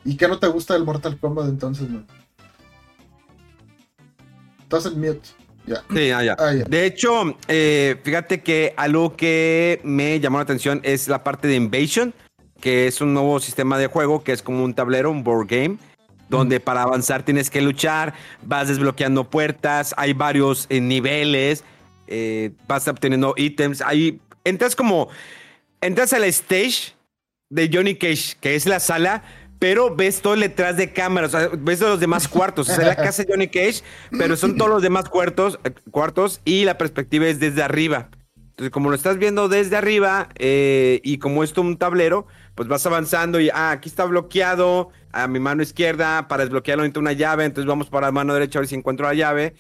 [0.05, 2.07] ¿Y qué no te gusta del Mortal Kombat entonces, no?
[4.63, 5.29] Estás en mute.
[5.67, 6.65] Sí, ah, ah, ya.
[6.65, 11.57] De hecho, eh, fíjate que algo que me llamó la atención es la parte de
[11.57, 12.15] Invasion,
[12.61, 15.79] que es un nuevo sistema de juego que es como un tablero, un board game,
[16.31, 21.65] donde para avanzar tienes que luchar, vas desbloqueando puertas, hay varios eh, niveles,
[22.07, 25.09] eh, vas obteniendo ítems, ahí entras como,
[25.81, 26.95] entras a stage
[27.51, 29.23] de Johnny Cage, que es la sala
[29.59, 33.25] pero ves todo el detrás de cámaras, o ves los demás cuartos, sea, la casa
[33.25, 33.83] de Johnny Cage,
[34.17, 38.09] pero son todos los demás cuartos, eh, cuartos y la perspectiva es desde arriba.
[38.37, 43.41] Entonces, como lo estás viendo desde arriba y como esto un tablero, pues vas avanzando
[43.41, 47.69] y, ah, aquí está bloqueado a mi mano izquierda, para desbloquearlo necesito una llave, entonces
[47.69, 49.55] vamos para la mano derecha a ver si encuentro la llave.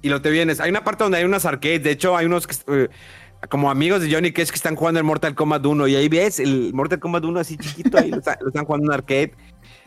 [0.00, 0.60] Y lo te vienes.
[0.60, 2.46] Hay una parte donde hay unas arcades, de hecho hay unos.
[2.68, 2.88] Eh,
[3.48, 6.40] como amigos de Johnny Cage que están jugando el Mortal Kombat 1 y ahí ves
[6.40, 9.32] el Mortal Kombat 1 así chiquito, ahí lo, están jugando en arcade.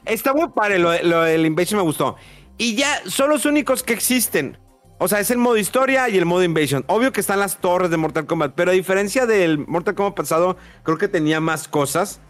[0.06, 2.16] Está muy padre, lo, del Invasion me gustó.
[2.58, 4.58] Y ya son los únicos que existen.
[5.00, 6.86] O sea, es el modo historia y el modo Invasion.
[6.88, 10.58] Obvio que están las torres de Mortal Kombat, pero a diferencia del Mortal Kombat pasado,
[10.84, 12.22] creo que tenía más cosas.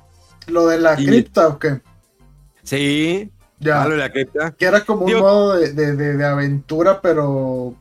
[0.47, 1.81] ¿Lo de la cripta o qué?
[2.63, 3.31] Sí.
[3.59, 3.85] Ya.
[3.85, 4.51] Lo de la cripta.
[4.51, 7.75] Que era como un modo de, de aventura, pero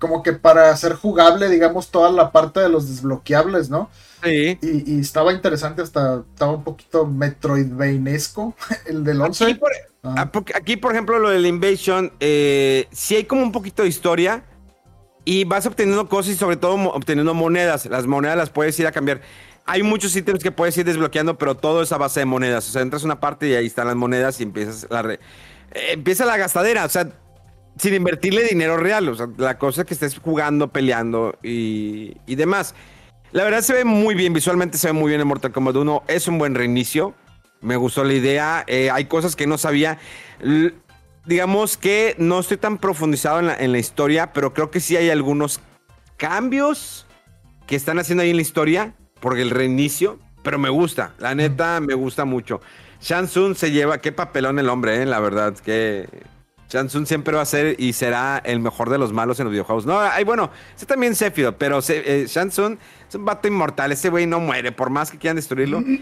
[0.00, 3.90] como que para hacer jugable, digamos, toda la parte de los desbloqueables, ¿no?
[4.24, 4.58] Sí.
[4.62, 8.54] Y, estaba interesante, hasta estaba un poquito Metroidvainesco,
[8.86, 9.60] el del 11.
[10.54, 14.42] Aquí por, ejemplo, lo del Invasion, eh, sí hay como un poquito de historia
[15.26, 17.84] y vas obteniendo cosas y sobre todo obteniendo monedas.
[17.84, 19.20] Las monedas las puedes ir a cambiar.
[19.70, 22.68] Hay muchos ítems que puedes ir desbloqueando, pero todo es a base de monedas.
[22.68, 25.12] O sea, entras a una parte y ahí están las monedas y empiezas la...
[25.12, 25.20] Eh,
[25.92, 27.08] empieza la gastadera, o sea
[27.78, 29.08] sin invertirle dinero real.
[29.08, 32.74] O sea, la cosa es que estés jugando, peleando y, demás.
[33.30, 36.02] La verdad se ve muy bien, visualmente se ve muy bien en Mortal Kombat 1.
[36.08, 37.14] Es un buen reinicio.
[37.60, 38.64] Me gustó la idea.
[38.66, 39.98] Eh, hay cosas que no sabía.
[41.26, 44.96] digamos que no estoy tan profundizado en la, en la, historia, pero creo que sí
[44.96, 45.60] hay algunos
[46.16, 47.06] cambios
[47.68, 50.18] que están haciendo ahí en la historia por el reinicio.
[50.42, 52.60] Pero me gusta, la neta me gusta mucho.
[53.00, 56.08] Shansun se lleva, qué papelón el hombre, eh, la verdad, que
[56.70, 59.86] Shansun siempre va a ser y será el mejor de los malos en los videojuegos.
[59.86, 63.90] No, hay bueno, ese también Sephiroth, pero eh, Shansun es un vato inmortal.
[63.90, 65.82] Ese güey no muere, por más que quieran destruirlo.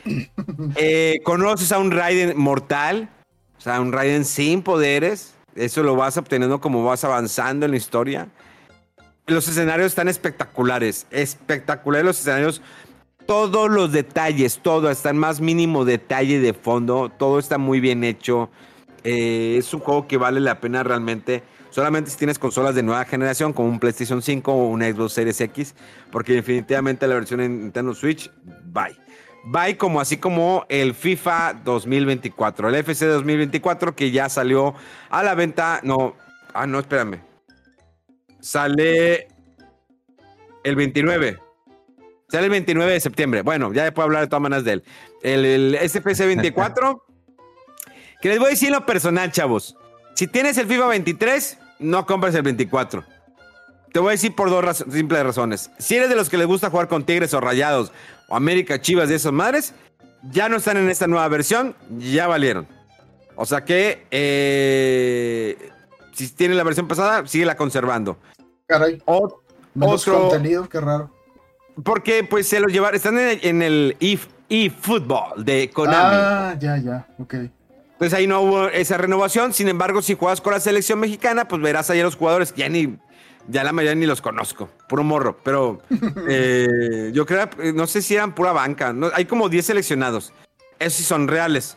[0.75, 3.09] Eh, conoces a un Raiden mortal,
[3.57, 5.35] o sea, un Raiden sin poderes.
[5.55, 8.29] Eso lo vas obteniendo como vas avanzando en la historia.
[9.27, 12.61] Los escenarios están espectaculares, espectaculares los escenarios.
[13.29, 18.03] Todos los detalles, todo, hasta el más mínimo detalle de fondo, todo está muy bien
[18.03, 18.49] hecho.
[19.05, 23.05] Eh, es un juego que vale la pena realmente Solamente si tienes consolas de nueva
[23.05, 25.75] generación, como un PlayStation 5 o un Xbox Series X,
[26.11, 28.31] porque definitivamente la versión en Nintendo Switch,
[28.65, 28.97] bye.
[29.45, 34.75] Bye como así como el FIFA 2024, el FC 2024 que ya salió
[35.11, 35.81] a la venta.
[35.85, 36.17] No,
[36.53, 37.21] ah, no, espérame.
[38.41, 39.29] Sale
[40.65, 41.39] el 29.
[42.31, 43.43] Sale el 29 de septiembre.
[43.43, 44.85] Bueno, ya puedo hablar de todas maneras de él.
[45.23, 47.05] El, el SPC 24.
[48.21, 49.77] que les voy a decir lo personal, chavos.
[50.15, 53.05] Si tienes el FIFA 23, no compres el 24.
[53.93, 55.71] Te voy a decir por dos simples razones.
[55.79, 57.93] Si eres de los que les gusta jugar con Tigres o Rayados
[58.29, 59.75] o América Chivas de esos madres,
[60.31, 62.67] ya no están en esta nueva versión, ya valieron.
[63.37, 65.71] O sea que eh,
[66.13, 68.19] si tiene la versión pasada, sigue la conservando.
[68.67, 69.01] Caray.
[69.07, 69.41] O,
[69.81, 71.11] otro contenido, qué raro.
[71.85, 73.97] Porque pues se los llevaron, están en el,
[74.49, 76.17] eFootball de Konami.
[76.17, 77.35] Ah, ya, ya, ok.
[77.35, 79.53] Entonces ahí no hubo esa renovación.
[79.53, 82.61] Sin embargo, si juegas con la selección mexicana, pues verás ahí a los jugadores que
[82.61, 82.97] ya ni,
[83.49, 84.69] ya la mayoría ni los conozco.
[84.89, 85.39] Puro morro.
[85.43, 85.83] Pero
[86.29, 88.95] eh, yo creo, no sé si eran pura banca.
[89.15, 90.33] hay como 10 seleccionados.
[90.79, 91.77] Esos sí son reales.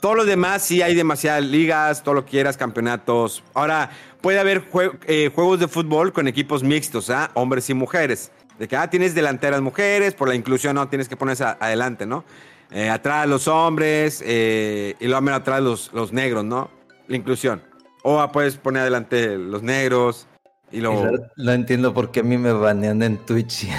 [0.00, 3.42] Todos los demás sí hay demasiadas ligas, todo lo que quieras, campeonatos.
[3.54, 3.90] Ahora,
[4.20, 4.64] puede haber
[5.06, 7.30] eh, juegos de fútbol con equipos mixtos, ¿ah?
[7.34, 8.30] hombres y mujeres.
[8.58, 12.24] De que, ah, tienes delanteras mujeres, por la inclusión no tienes que ponerse adelante, ¿no?
[12.70, 16.70] Eh, atrás los hombres eh, y luego atrás los, los negros, ¿no?
[17.06, 17.62] La inclusión.
[18.02, 20.26] O ah, puedes poner adelante los negros
[20.70, 21.08] y luego...
[21.36, 23.68] Lo, entiendo porque a mí me banean en Twitch.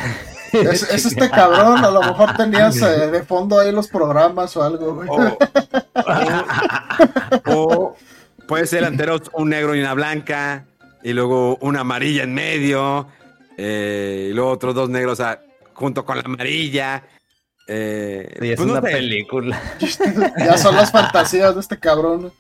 [0.52, 5.04] Es, este cabrón, a lo mejor tenías eh, de fondo ahí los programas o algo,
[7.46, 7.96] O,
[8.48, 10.66] puede ser delanteros un negro y una blanca,
[11.04, 13.08] y luego una amarilla en medio,
[13.60, 15.22] y luego otros dos negros
[15.74, 17.04] junto con la amarilla.
[17.68, 19.62] Eh, es pues una película.
[20.38, 22.34] ya son las fantasías de este cabrón.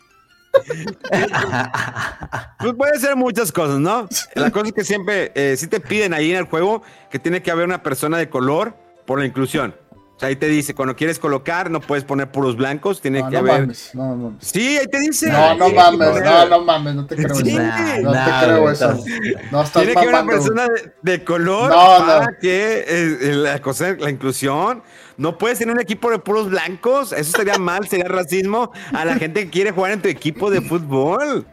[2.59, 4.07] pues puede ser muchas cosas, ¿no?
[4.33, 7.43] La cosa es que siempre, eh, si te piden ahí en el juego que tiene
[7.43, 9.75] que haber una persona de color por la inclusión.
[10.19, 13.37] O sea, ahí te dice, cuando quieres colocar, no puedes poner puros blancos, tiene que
[13.37, 13.61] haber.
[13.61, 14.35] Mames, no, no.
[14.41, 15.31] Sí, ahí te dice.
[15.31, 18.01] No, no mames, no, no mames, no te creo eso.
[18.01, 19.03] No te creo eso.
[19.51, 20.67] No estás Tiene que haber una persona
[21.01, 24.83] de, color para que eh, la, cosa, la inclusión.
[25.15, 27.13] No puedes tener un equipo de puros blancos.
[27.13, 30.59] Eso sería mal, sería racismo a la gente que quiere jugar en tu equipo de
[30.59, 31.47] fútbol.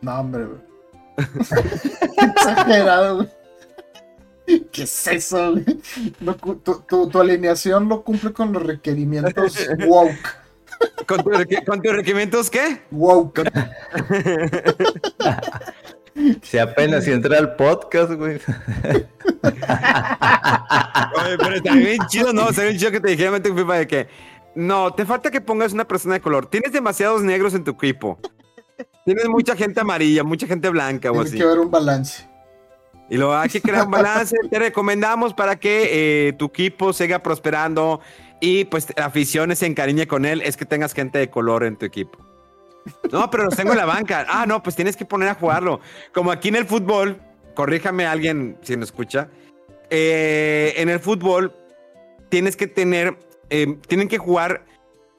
[0.00, 0.60] No, hombre, güey.
[2.16, 3.41] Exagerado, güey.
[4.72, 5.54] ¿Qué es eso?
[6.88, 10.42] tu, alineación no cumple con los requerimientos woke.
[11.06, 12.82] ¿Con, tus requerimientos qué?
[12.90, 13.42] Woke.
[16.42, 18.38] Si apenas si entra al podcast, güey.
[21.16, 22.50] Oye, pero está bien chido, ¿no?
[22.50, 24.08] Está bien chido que te dijera tu FIFA de que
[24.54, 26.46] no, te falta que pongas una persona de color.
[26.46, 28.18] Tienes demasiados negros en tu equipo.
[29.04, 31.30] Tienes mucha gente amarilla, mucha gente blanca o así.
[31.30, 32.28] Tiene que haber un balance.
[33.12, 34.34] Y luego hay que crear un balance.
[34.50, 38.00] Te recomendamos para que eh, tu equipo siga prosperando
[38.40, 41.84] y pues afición se encariñe con él, es que tengas gente de color en tu
[41.84, 42.18] equipo.
[43.12, 44.24] No, pero los tengo en la banca.
[44.30, 45.80] Ah, no, pues tienes que poner a jugarlo.
[46.14, 47.20] Como aquí en el fútbol,
[47.54, 49.28] corríjame alguien si no escucha.
[49.90, 51.54] Eh, en el fútbol
[52.30, 53.18] tienes que tener,
[53.50, 54.64] eh, tienen que jugar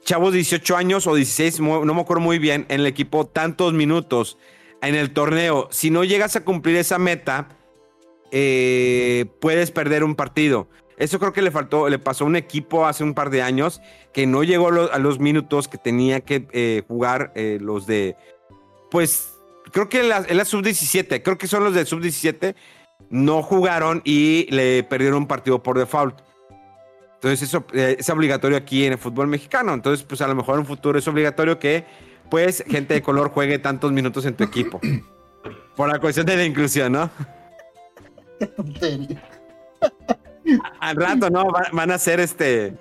[0.04, 3.72] chavos de 18 años o 16, no me acuerdo muy bien, en el equipo tantos
[3.74, 4.40] minutos
[4.82, 5.68] en el torneo.
[5.70, 7.50] Si no llegas a cumplir esa meta,
[8.36, 10.68] eh, puedes perder un partido.
[10.98, 13.80] Eso creo que le faltó, le pasó a un equipo hace un par de años
[14.12, 18.16] que no llegó a los minutos que tenía que eh, jugar eh, los de,
[18.90, 19.34] pues,
[19.72, 22.56] creo que en la, sub-17, creo que son los de sub-17,
[23.12, 26.20] no jugaron y le perdieron un partido por default.
[27.16, 29.76] Entonces eso es obligatorio aquí en el fútbol mexicano.
[29.76, 31.86] Entonces, pues a lo mejor en un futuro es obligatorio que,
[32.32, 34.82] pues, gente de color juegue tantos minutos en tu equipo.
[35.76, 37.12] Por la cuestión de la inclusión, ¿no?
[40.80, 41.48] Al rato, ¿no?
[41.72, 42.76] Van a hacer este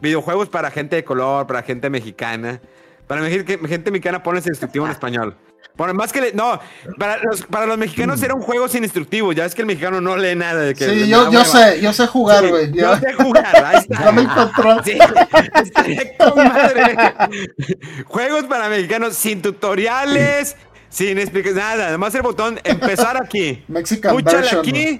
[0.00, 2.60] videojuegos para gente de color, para gente mexicana.
[3.06, 5.36] Para gente mexicana pones instructivo en español.
[5.78, 6.60] Por más que no,
[6.98, 9.32] para los, para los mexicanos era un juego sin instructivo.
[9.32, 10.84] Ya es que el mexicano no lee nada de que.
[10.84, 12.72] Sí, yo, yo sé, yo sé jugar, güey.
[12.72, 14.00] yo sé jugar, ahí está.
[14.06, 14.82] Dame el control.
[14.84, 14.98] Sí,
[18.06, 20.56] Juegos para mexicanos sin tutoriales,
[20.88, 21.88] sin explicar nada.
[21.88, 23.64] Además el botón empezar aquí.
[23.68, 24.98] Mexican version, aquí.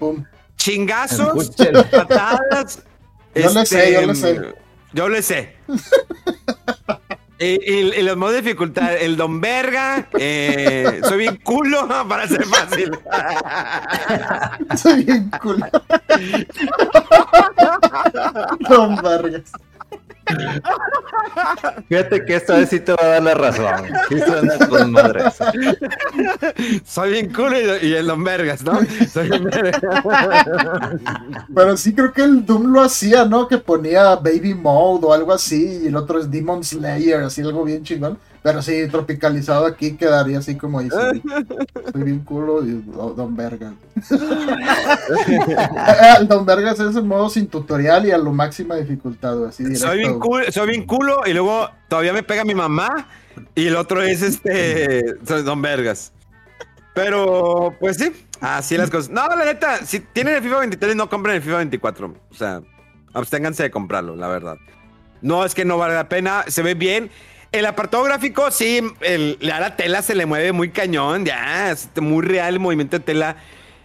[0.56, 1.50] Chingazos,
[1.90, 2.82] patadas.
[3.34, 4.30] Yo le sé, yo le sé.
[4.32, 4.54] Este,
[4.92, 5.56] yo le sé.
[7.40, 12.90] Y, los modos de dificultad, el don verga, eh, soy bien culo para ser fácil.
[14.76, 15.66] soy bien culo.
[18.68, 19.52] don vergas.
[21.88, 23.86] Fíjate que esta vez sí te va a dar la razón.
[24.08, 24.94] Sí suena con
[26.84, 28.80] Soy bien cool y, el Don Vergas, ¿no?
[29.12, 29.48] Soy bien
[31.54, 33.48] Pero sí creo que el Doom lo hacía, ¿no?
[33.48, 37.64] Que ponía Baby Mode o algo así, y el otro es Demon Slayer, así algo
[37.64, 38.18] bien chingón.
[38.42, 40.96] Pero sí, tropicalizado aquí quedaría así como dice.
[41.92, 42.82] Soy bien culo y
[43.16, 43.74] Don Vergas.
[46.28, 50.18] Don Vergas es en modo sin tutorial y a lo máxima dificultad, así Soy bien,
[50.18, 53.08] culo, soy bien culo y luego todavía me pega mi mamá
[53.54, 55.02] y el otro es este
[55.44, 56.12] Don Vergas.
[56.94, 59.10] Pero, pues sí, así las cosas.
[59.10, 62.14] No, la neta, si tienen el FIFA 23, no compren el FIFA 24.
[62.30, 62.60] O sea,
[63.14, 64.56] absténganse de comprarlo, la verdad.
[65.22, 67.10] No es que no vale la pena, se ve bien.
[67.50, 72.22] El apartado gráfico, sí, el, la tela se le mueve muy cañón, ya, es muy
[72.22, 73.36] real el movimiento de tela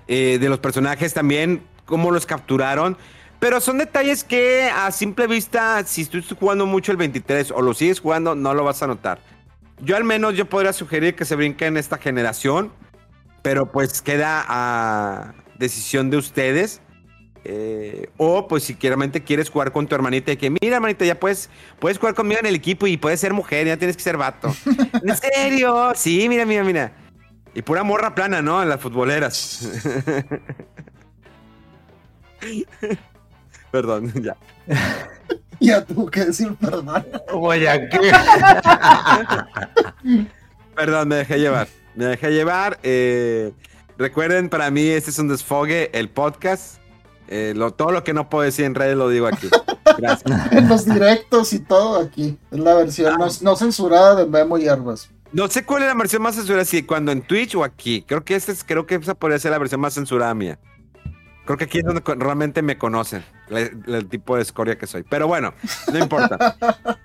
[0.10, 2.98] eh, de los personajes también, cómo los capturaron.
[3.40, 7.74] Pero son detalles que a simple vista, si estás jugando mucho el 23 o lo
[7.74, 9.20] sigues jugando, no lo vas a notar.
[9.80, 12.72] Yo al menos yo podría sugerir que se brinque en esta generación,
[13.42, 16.82] pero pues queda a decisión de ustedes.
[17.46, 21.20] Eh, o pues si realmente quieres jugar con tu hermanita y que mira hermanita ya
[21.20, 24.16] puedes, puedes jugar conmigo en el equipo y puedes ser mujer, ya tienes que ser
[24.16, 24.56] vato.
[25.04, 25.92] ¿En serio?
[25.96, 26.94] Sí, mira, mira, mira.
[27.54, 28.64] Y pura morra plana, ¿no?
[28.64, 29.70] En las futboleras.
[33.72, 34.36] perdón, ya.
[35.60, 37.06] ya tuvo que decir perdón.
[40.76, 41.68] perdón, me dejé llevar.
[41.96, 42.80] Me dejé llevar.
[42.84, 43.52] Eh,
[43.98, 46.83] recuerden, para mí este es un desfogue, el podcast.
[47.28, 49.50] Eh, todo lo que no puedo decir en redes lo digo aquí.
[49.98, 50.52] Gracias.
[50.52, 52.38] en los directos y todo aquí.
[52.52, 55.10] Es la versión no, censurada de Memo y Herbas.
[55.32, 58.04] No sé cuál es la versión más censurada, si cuando en Twitch o aquí.
[58.08, 60.60] Creo que, este creo que esa podría ser la versión más censurada mía.
[61.46, 65.04] Creo que aquí es donde realmente me conocen, el, tipo de escoria que soy.
[65.04, 65.54] Pero bueno,
[65.92, 66.56] no importa.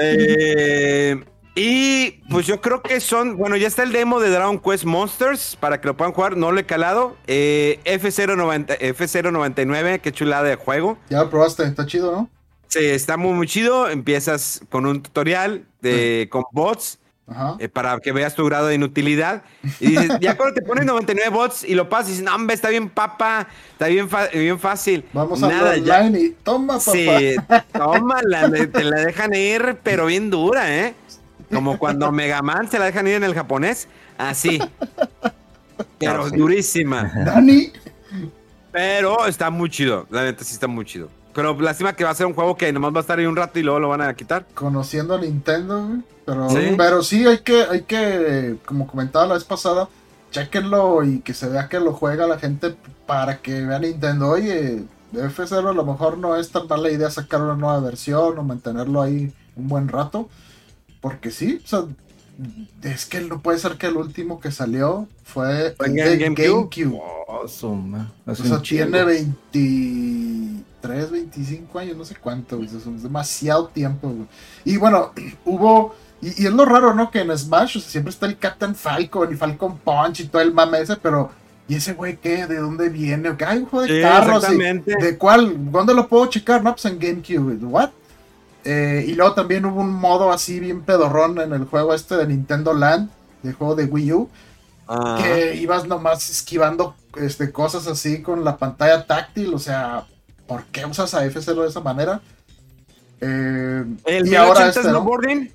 [0.00, 1.22] eh,
[1.54, 5.56] y pues yo creo que son, bueno, ya está el demo de Dragon Quest Monsters
[5.56, 7.16] para que lo puedan jugar, no lo he calado.
[7.28, 10.98] Eh, F090, F099, qué chulada de juego.
[11.10, 12.30] Ya lo probaste, está chido, ¿no?
[12.66, 13.88] Sí, está muy, muy chido.
[13.88, 16.98] Empiezas con un tutorial de, con bots
[17.60, 19.44] eh, para que veas tu grado de inutilidad.
[19.78, 22.54] Y dices, ya cuando te pones 99 bots y lo pasas y dices, no, hombre,
[22.54, 25.04] está bien papa, está bien, bien fácil.
[25.12, 26.90] Vamos a Nada, online y toma, papá.
[26.90, 27.36] Sí,
[27.72, 28.20] toma,
[28.72, 30.96] te la dejan ir, pero bien dura, ¿eh?
[31.52, 33.88] Como cuando Mega Man se la dejan ir en el japonés.
[34.18, 34.60] Así.
[35.98, 37.12] Pero durísima.
[37.24, 37.72] Dani.
[38.72, 40.06] Pero está muy chido.
[40.10, 41.08] La neta sí está muy chido.
[41.32, 43.36] Pero lástima que va a ser un juego que nomás va a estar ahí un
[43.36, 44.46] rato y luego lo van a quitar.
[44.54, 46.74] Conociendo a Nintendo, Pero ¿Sí?
[46.76, 49.88] pero sí hay que, hay que, como comentaba la vez pasada,
[50.30, 52.74] chequenlo y que se vea que lo juega la gente
[53.06, 54.30] para que vea Nintendo.
[54.30, 58.42] Oye, F0 a lo mejor no es tan mala idea sacar una nueva versión o
[58.42, 60.28] mantenerlo ahí un buen rato.
[61.04, 61.84] Porque sí, o sea,
[62.82, 66.98] es que no puede ser que el último que salió fue el de GameCube.
[68.24, 74.14] o sea, tiene 23, 25 años, no sé cuánto, es demasiado tiempo.
[74.64, 75.12] Y bueno,
[75.44, 75.94] hubo.
[76.22, 77.10] Y, es lo raro, ¿no?
[77.10, 80.80] Que en Smash siempre está el Captain Falcon y Falcon Punch y todo el mame
[80.80, 81.30] ese, pero.
[81.68, 82.46] ¿Y ese güey qué?
[82.46, 83.36] ¿De dónde viene?
[83.46, 84.42] ¿Hay un juego de carros?
[84.48, 85.70] ¿De cuál?
[85.70, 86.64] ¿Dónde lo puedo checar?
[86.64, 87.62] No, pues en GameCube.
[87.62, 87.90] ¿What?
[88.64, 92.26] Eh, y luego también hubo un modo así bien pedorrón en el juego este de
[92.26, 93.10] Nintendo Land,
[93.42, 94.30] de juego de Wii U,
[94.88, 95.20] ah.
[95.22, 100.06] que ibas nomás esquivando este, cosas así con la pantalla táctil, o sea,
[100.46, 102.22] ¿por qué usas a F0 de esa manera?
[103.20, 105.52] Eh, ¿El y ahora este, snowboarding?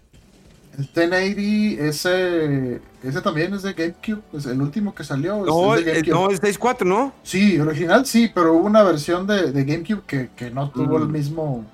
[0.77, 5.43] El 1080, ese, ese también es de GameCube, es el último que salió.
[5.43, 7.11] No, es, de no, es 64, ¿no?
[7.23, 11.09] Sí, original sí, pero hubo una versión de, de GameCube que, que no tuvo el
[11.09, 11.65] mismo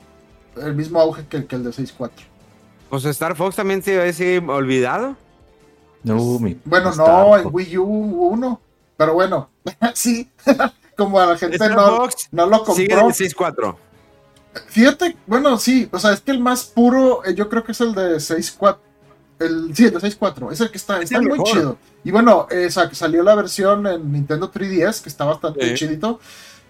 [0.62, 2.12] el mismo auge que, el de 6.4.
[2.90, 5.16] Pues Star Fox también se ve olvidado.
[6.04, 8.62] No, mi bueno, no, en Wii U 1.
[8.98, 9.50] Pero bueno,
[9.94, 10.30] sí,
[10.98, 12.76] como a la gente no, no, lo compró.
[12.76, 13.76] Sigue el 6.4.
[14.68, 17.82] Fíjate, bueno, sí, o sea, es que el más puro, eh, yo creo que es
[17.82, 18.78] el de 6.4.
[19.40, 21.78] El, sí, el de 6.4, es el que está, está muy chido.
[22.06, 26.20] Y bueno, esa, salió la versión en Nintendo 3DS, que está bastante chidito.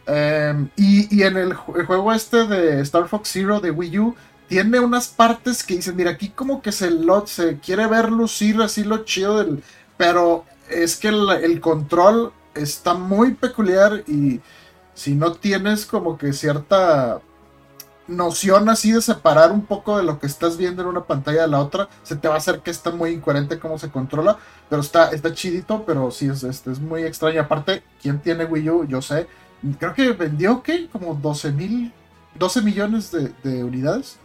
[0.08, 4.16] Em, y, en el, juego este de Star Fox Zero de Wii U,
[4.47, 8.62] tiene unas partes que dicen, mira, aquí como que se, lo, se quiere ver lucir
[8.62, 9.64] así lo chido del...
[9.97, 14.41] Pero es que el, control está muy peculiar y
[14.93, 17.22] si no tienes como que cierta
[18.08, 21.47] noción así de separar un poco de lo que estás viendo en una pantalla de
[21.47, 24.38] la otra, se te va a hacer que está muy incoherente cómo se controla,
[24.70, 27.41] pero está, está chidito, pero sí es, es, es muy extraño.
[27.41, 28.86] Aparte, ¿quién tiene Wii U?
[28.86, 29.28] Yo sé,
[29.80, 30.88] creo que vendió, ¿qué?
[30.91, 31.91] Como 12 mil,
[32.36, 34.18] 12 millones de, unidades.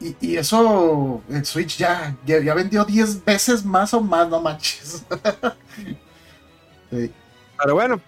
[0.00, 5.04] y, eso, el Switch ya, ya, vendió 10 veces más o más, no manches.
[6.90, 8.00] Pero bueno,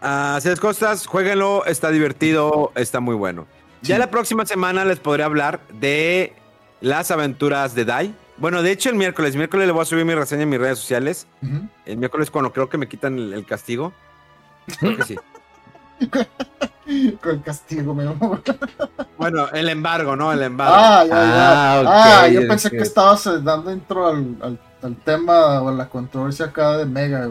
[0.00, 3.46] así es cosas, jueguenlo, está divertido, está muy bueno.
[3.82, 6.34] Ya la próxima semana les podré hablar de
[6.80, 8.14] las aventuras de Dai.
[8.36, 10.78] Bueno, de hecho el miércoles, miércoles le voy a subir mi reseña en mis redes
[10.78, 11.26] sociales.
[11.86, 13.92] El miércoles cuando creo que me quitan el, castigo.
[14.78, 15.16] Creo que sí.
[17.20, 18.06] Con el castigo, me
[19.18, 20.32] Bueno, el embargo, ¿no?
[20.32, 20.74] El embargo.
[20.74, 21.80] Ah, ya, ya.
[21.80, 25.88] Ah, ah yo pensé que estabas eh, dando intro al, al, tema o a la
[25.88, 27.30] controversia acá de Mega.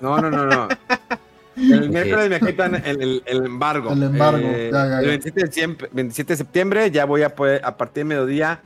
[0.00, 0.68] No, no, no, no.
[1.56, 3.92] El miércoles me quitan el, el, embargo.
[3.92, 8.04] El embargo, eh, ya, ya, El 27 de, septiembre ya voy a poder, a partir
[8.04, 8.62] de mediodía,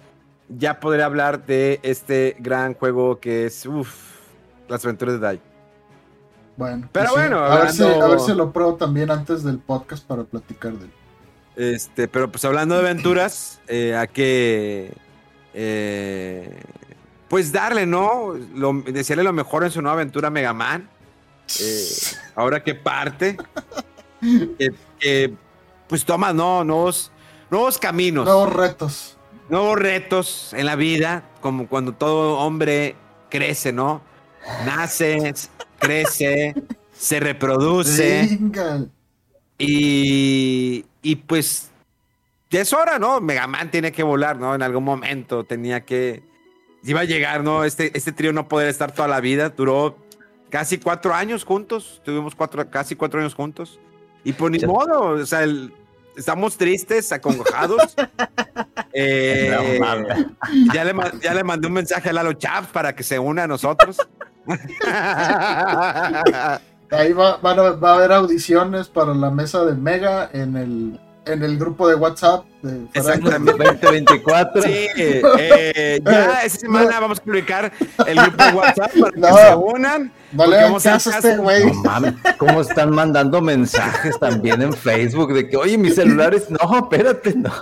[0.49, 4.21] ya podré hablar de este gran juego que es, uff,
[4.69, 5.41] las aventuras de Dai.
[6.57, 9.59] Bueno, pero pues bueno, a, ver si, a, ver si, lo pruebo también antes del
[9.59, 10.93] podcast para platicar de él.
[11.57, 14.93] Este, pero pues hablando de aventuras, eh, a que
[15.55, 16.63] eh,
[17.29, 18.35] pues darle, ¿no?
[18.55, 20.89] Lo, decirle lo mejor en su nueva aventura Mega Man.
[21.61, 21.87] Eh,
[22.35, 23.37] ahora que parte,
[24.99, 25.35] que,
[25.89, 27.11] pues toma no, nuevos,
[27.51, 28.25] nuevos caminos.
[28.25, 29.17] Nuevos retos.
[29.49, 32.97] Nuevos retos en la vida, como cuando todo hombre
[33.31, 34.03] crece, ¿no?
[34.65, 35.35] Nace,
[35.79, 36.55] crece,
[36.97, 38.39] se reproduce.
[39.59, 41.71] Y, y pues
[42.51, 43.21] ya es hora, ¿no?
[43.21, 44.55] Megaman tiene que volar, ¿no?
[44.55, 46.23] En algún momento tenía que...
[46.85, 47.65] Iba a llegar, ¿no?
[47.65, 49.49] Este, este trío no poder estar toda la vida.
[49.49, 49.97] Duró
[50.51, 52.01] casi cuatro años juntos.
[52.05, 53.81] Tuvimos cuatro, casi cuatro años juntos.
[54.23, 55.45] Y por pues ni modo, o sea,
[56.17, 57.95] estamos tristes, acongojados.
[58.99, 59.79] Eh,
[60.73, 63.47] ya, le, ya le mandé un mensaje a Lalo Chaps para que se una a
[63.47, 63.99] nosotros.
[66.91, 71.59] Ahí va, va, a haber audiciones para la mesa de Mega en el, en el
[71.59, 72.45] grupo de WhatsApp.
[72.63, 73.65] De Exactamente.
[73.65, 74.63] 2024.
[74.63, 77.73] Sí, eh, ya esta semana vamos a publicar
[78.07, 80.13] el grupo de WhatsApp para que se unan.
[80.33, 81.65] No le vamos a este güey.
[82.39, 87.53] ¿Cómo están mandando mensajes también en Facebook de que, oye, mis celulares, no, espérate, no.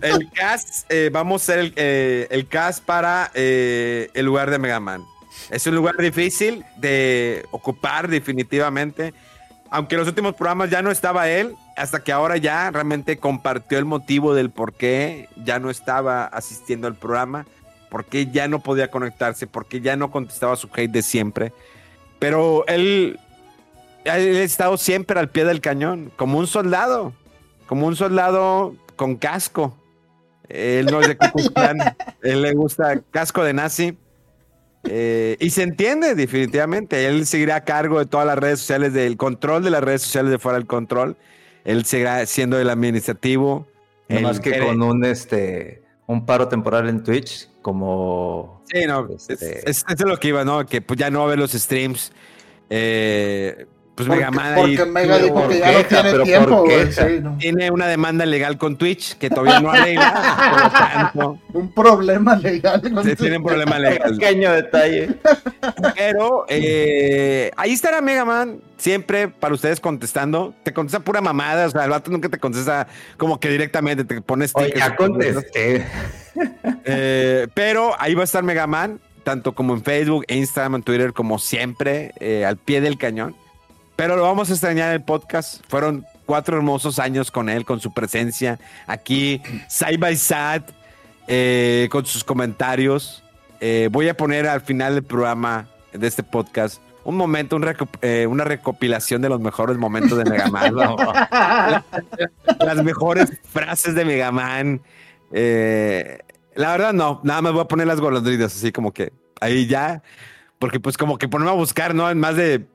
[0.00, 4.80] El cast, eh, vamos a hacer el, eh, el cast para el lugar de Mega
[4.80, 5.04] Man.
[5.50, 9.14] Es un lugar difícil de ocupar definitivamente.
[9.70, 13.78] Aunque en los últimos programas ya no estaba él, hasta que ahora ya realmente compartió
[13.78, 17.46] el motivo del por qué ya no estaba asistiendo al programa,
[17.90, 21.52] por qué ya no podía conectarse, por qué ya no contestaba su hate de siempre.
[22.18, 23.18] Pero él,
[24.04, 27.12] él ha estado siempre al pie del cañón, como un soldado,
[27.66, 29.76] como un soldado con casco.
[30.48, 31.18] Él no es de
[32.22, 33.98] él le gusta casco de nazi
[34.88, 37.06] eh, y se entiende definitivamente.
[37.06, 40.30] Él seguirá a cargo de todas las redes sociales, del control de las redes sociales
[40.30, 41.16] de fuera del control.
[41.64, 43.66] Él seguirá siendo el administrativo.
[44.08, 48.62] más que con un este un paro temporal en Twitch, como.
[48.72, 49.68] Sí, no, este...
[49.68, 50.64] es, es, lo que iba, ¿no?
[50.66, 52.12] Que pues ya no va a haber los streams.
[52.70, 53.66] Eh,
[53.96, 56.64] pues Mega Man Porque Mega dijo que ya no tiene tiempo,
[57.38, 61.12] Tiene una demanda legal con Twitch que todavía no arregla.
[61.54, 62.82] un problema legal.
[62.82, 64.14] Con tiene un problema legal.
[64.18, 65.16] Pequeño detalle.
[65.96, 70.54] Pero eh, ahí estará Mega Man siempre para ustedes contestando.
[70.62, 71.66] Te contesta pura mamada.
[71.66, 72.86] O sea, el vato nunca te contesta
[73.16, 75.86] como que directamente te pones ya contesté.
[76.84, 81.12] Eh, pero ahí va a estar Mega Man, tanto como en Facebook, Instagram, en Twitter,
[81.14, 83.34] como siempre, eh, al pie del cañón.
[83.96, 85.62] Pero lo vamos a extrañar en el podcast.
[85.68, 90.64] Fueron cuatro hermosos años con él, con su presencia aquí, side by side,
[91.26, 93.24] eh, con sus comentarios.
[93.60, 97.58] Eh, voy a poner al final del programa de este podcast un momento,
[98.02, 100.74] eh, una recopilación de los mejores momentos de Mega Man.
[102.58, 104.82] las, mejores frases de Mega Man.
[105.30, 110.02] la verdad, no, nada más voy a poner las golondrinas, así como que ahí ya.
[110.58, 112.10] Porque pues como que ponerme a buscar, ¿no?
[112.10, 112.66] En más de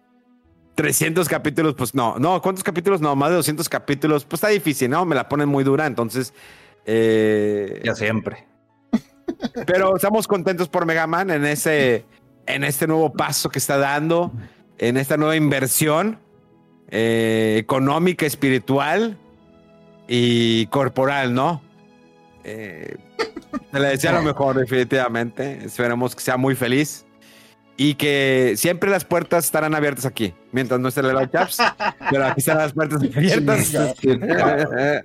[0.76, 3.02] 300 capítulos, pues no, no, ¿cuántos capítulos?
[3.02, 5.06] No, más de 200 capítulos, pues está difícil, ¿no?
[5.06, 6.34] Me la ponen muy dura, entonces...
[6.86, 8.48] Eh, ya siempre.
[9.68, 12.06] Pero estamos contentos por Mega Man en, ese,
[12.48, 14.32] en este nuevo paso que está dando,
[14.78, 16.20] en esta nueva inversión
[16.90, 19.18] eh, económica, espiritual
[20.08, 21.62] y corporal, ¿no?
[22.44, 22.96] Eh,
[23.72, 25.64] se le decía lo mejor, definitivamente.
[25.64, 27.06] Esperemos que sea muy feliz
[27.84, 31.58] y que siempre las puertas estarán abiertas aquí, mientras no esté la Chaps,
[32.12, 33.74] pero aquí están las puertas abiertas.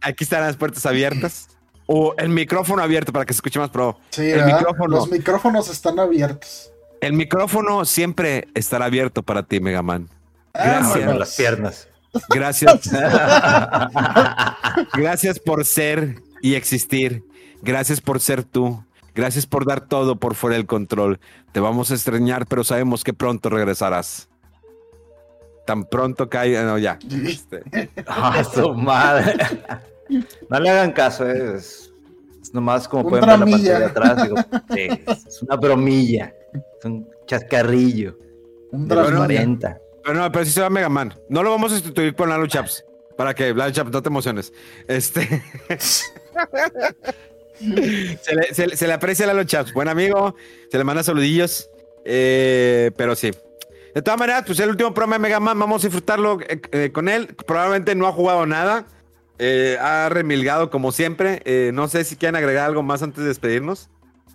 [0.00, 1.48] aquí están las puertas abiertas.
[1.86, 3.98] O el micrófono abierto para que se escuche más pro.
[4.10, 6.70] Sí, el micrófono, los micrófonos están abiertos.
[7.00, 10.08] El micrófono siempre estará abierto para ti, Megaman.
[10.54, 11.18] Ah, Gracias.
[11.18, 11.88] las piernas.
[12.28, 12.90] Gracias.
[14.94, 17.24] Gracias por ser y existir.
[17.60, 18.84] Gracias por ser tú.
[19.14, 21.20] Gracias por dar todo por fuera del control.
[21.52, 24.28] Te vamos a extrañar, pero sabemos que pronto regresarás.
[25.66, 26.62] Tan pronto cae.
[26.64, 26.98] No, ya.
[27.26, 27.62] Este.
[28.06, 29.34] Ah, su madre.
[30.50, 31.90] No le hagan caso, eh, es,
[32.42, 34.22] es nomás como Un pueden ver la pantalla de atrás.
[34.22, 34.36] digo,
[34.74, 36.34] sí, es una bromilla,
[36.78, 38.18] es un chascarrillo.
[38.72, 39.16] Un drama.
[39.16, 39.78] 40.
[40.04, 41.14] Pero no, pero sí se va Mega Man.
[41.30, 42.84] No lo vamos a sustituir por Lalo Chaps.
[43.16, 44.52] Para que, Lalo Chaps, no te emociones.
[44.86, 45.42] Este.
[47.58, 49.72] se, le, se le- se le aprecia a Lalo Chaps.
[49.72, 50.34] Buen amigo.
[50.70, 51.68] Se le manda saludillos.
[52.04, 53.30] Eh, pero sí.
[53.94, 56.90] De todas maneras, pues el último programa de Mega Man, vamos a disfrutarlo eh, eh,
[56.92, 57.34] con él.
[57.46, 58.86] Probablemente no ha jugado nada.
[59.38, 61.42] Eh, ha remilgado como siempre.
[61.44, 63.88] Eh, no sé si quieren agregar algo más antes de despedirnos.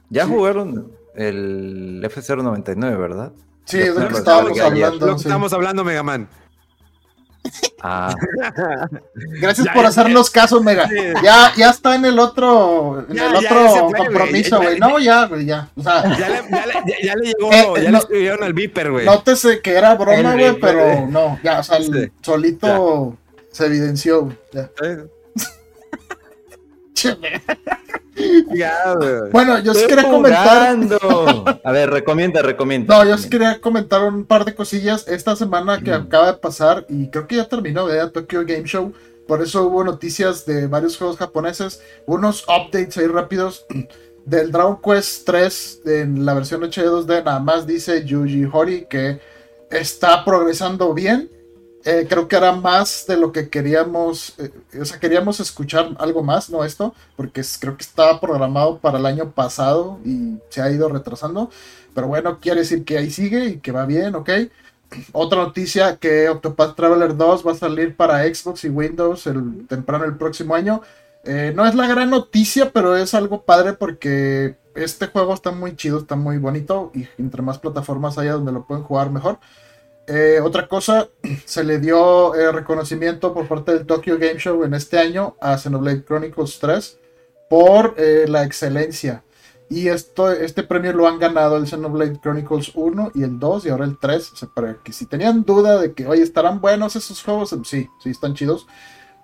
[0.10, 3.32] Ya jugaron el F099, ¿verdad?
[3.66, 5.06] Sí, es de lo que lo estábamos hablando.
[5.06, 5.28] Lo que sí.
[5.28, 6.28] estamos hablando, Mega Man.
[7.82, 8.14] Ah,
[9.42, 10.88] Gracias Ya, por ya, hacernos caso, Mega.
[10.88, 10.96] Sí.
[11.24, 14.80] Ya, ya está en el otro, en Ya, el ya, otro ya fue, compromiso, güey.
[14.80, 15.70] Ya, No, ya, güey, ya.
[15.78, 17.92] O sea, Ya le, ya le- ya- ya le llegó, Eh, ya no.
[17.92, 19.06] le escribieron al Viper, güey.
[19.06, 21.06] nótese que era broma, güey, pero güey.
[21.08, 22.12] no, ya, o sea, el Sí.
[22.22, 23.18] solito
[23.52, 24.38] se evidenció, güey.
[24.52, 24.70] ya.
[24.84, 25.06] Eh,
[28.54, 29.32] ya, güey.
[29.32, 30.78] Bueno, yo sí quería comentar.
[31.64, 32.98] A ver, recomienda, recomienda.
[32.98, 36.86] No, yo sí quería comentar un par de cosillas esta semana que acaba de pasar
[36.90, 38.12] y creo que ya terminó, ¿verdad?
[38.12, 38.94] Tokyo Game Show.
[39.28, 43.66] Por eso hubo noticias de varios juegos japoneses, unos updates ahí rápidos
[44.26, 47.24] del Dragon Quest 3 en la versión HD 2D.
[47.24, 49.20] Nada más dice Yuji Hori que
[49.70, 51.30] está progresando bien.
[51.86, 54.52] Eh, creo que era más de lo que queríamos, eh,
[54.82, 56.66] o sea, queríamos escuchar algo más, ¿no?
[56.66, 61.50] Esto, porque creo que estaba programado para el año pasado y se ha ido retrasando.
[61.94, 64.30] Pero bueno, quiere decir que ahí sigue y que va bien, ¿ok?
[65.14, 70.06] Otra noticia que Octopath Traveler 2 va a salir para Xbox y Windows el, temprano
[70.06, 70.82] el próximo año.
[71.24, 75.76] Eh, no es la gran noticia, pero es algo padre porque este juego está muy
[75.76, 79.40] chido, está muy bonito y entre más plataformas haya donde lo pueden jugar mejor.
[80.12, 81.08] Eh, otra cosa,
[81.46, 85.56] se le dio eh, reconocimiento por parte del Tokyo Game Show en este año a
[85.56, 87.00] Xenoblade Chronicles 3
[87.48, 89.24] por eh, la excelencia.
[89.70, 93.70] Y esto, este premio lo han ganado el Xenoblade Chronicles 1 y el 2 y
[93.70, 94.34] ahora el 3.
[94.34, 97.56] O sea, para que si tenían duda de que, oye, ¿estarán buenos esos juegos?
[97.66, 98.66] Sí, sí, están chidos.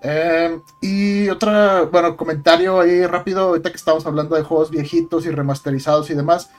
[0.04, 5.32] Eh, y otra, bueno, comentario ahí rápido, ahorita que estamos hablando de juegos viejitos y
[5.32, 6.52] remasterizados y demás.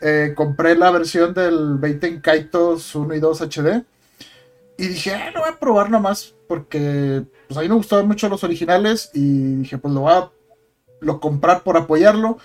[0.00, 3.84] Eh, compré la versión del Beiten Kaitos 1 y 2 HD.
[4.78, 6.34] Y dije, ah, lo voy a probar nomás.
[6.48, 9.10] Porque pues a mí me gustaban mucho los originales.
[9.14, 10.30] Y dije, pues lo voy a
[11.00, 12.38] lo comprar por apoyarlo.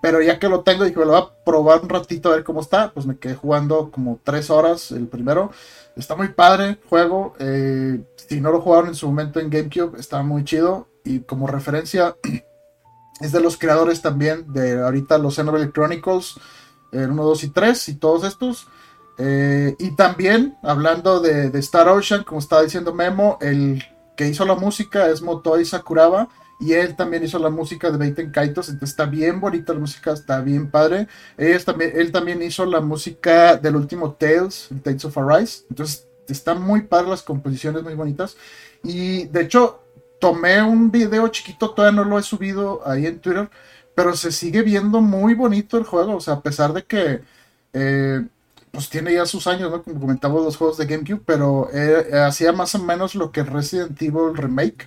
[0.00, 2.60] Pero ya que lo tengo, dije, lo voy a probar un ratito a ver cómo
[2.60, 2.92] está.
[2.92, 5.50] Pues me quedé jugando como 3 horas el primero.
[5.96, 7.34] Está muy padre el juego.
[7.38, 10.88] eh, si no lo jugaron en su momento en GameCube, está muy chido.
[11.04, 12.16] Y como referencia,
[13.20, 16.34] es de los creadores también de ahorita los Xenoblade Chronicles
[16.94, 18.68] el 1, 2 y 3 y todos estos.
[19.18, 23.84] Eh, y también, hablando de, Star Ocean, como estaba diciendo Memo, el
[24.16, 26.28] que hizo la música es Motoi Sakuraba.
[26.60, 28.68] Y él también hizo la música de Beiten Kaitos.
[28.68, 31.08] Entonces está bien bonita la música, está bien padre.
[31.36, 35.64] Ellos también, él también hizo la música del último Tales, Tales of Arise.
[35.68, 38.36] Entonces están muy padres las composiciones, muy bonitas.
[38.84, 39.82] Y de hecho,
[40.20, 43.50] tomé un video chiquito, todavía no lo he subido ahí en Twitter
[43.94, 47.22] pero se sigue viendo muy bonito el juego, o sea, a pesar de que
[47.72, 48.26] eh,
[48.70, 49.82] pues tiene ya sus años, ¿no?
[49.82, 54.00] Como comentamos los juegos de GameCube, pero eh, hacía más o menos lo que Resident
[54.02, 54.86] Evil Remake,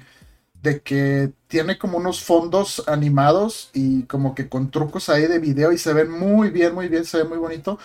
[0.64, 5.72] de que tiene como unos fondos animados y como que con trucos ahí de video
[5.72, 7.80] y se ven muy bien, muy bien, se ve muy bonito.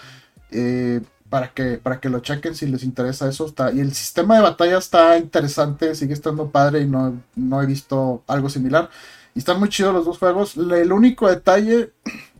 [0.50, 3.46] eh, para que, para que lo chequen si les interesa eso.
[3.46, 7.66] Está, y el sistema de batalla está interesante, sigue estando padre y no, no he
[7.66, 8.90] visto algo similar.
[9.34, 10.56] Y están muy chidos los dos juegos.
[10.56, 11.92] El único detalle,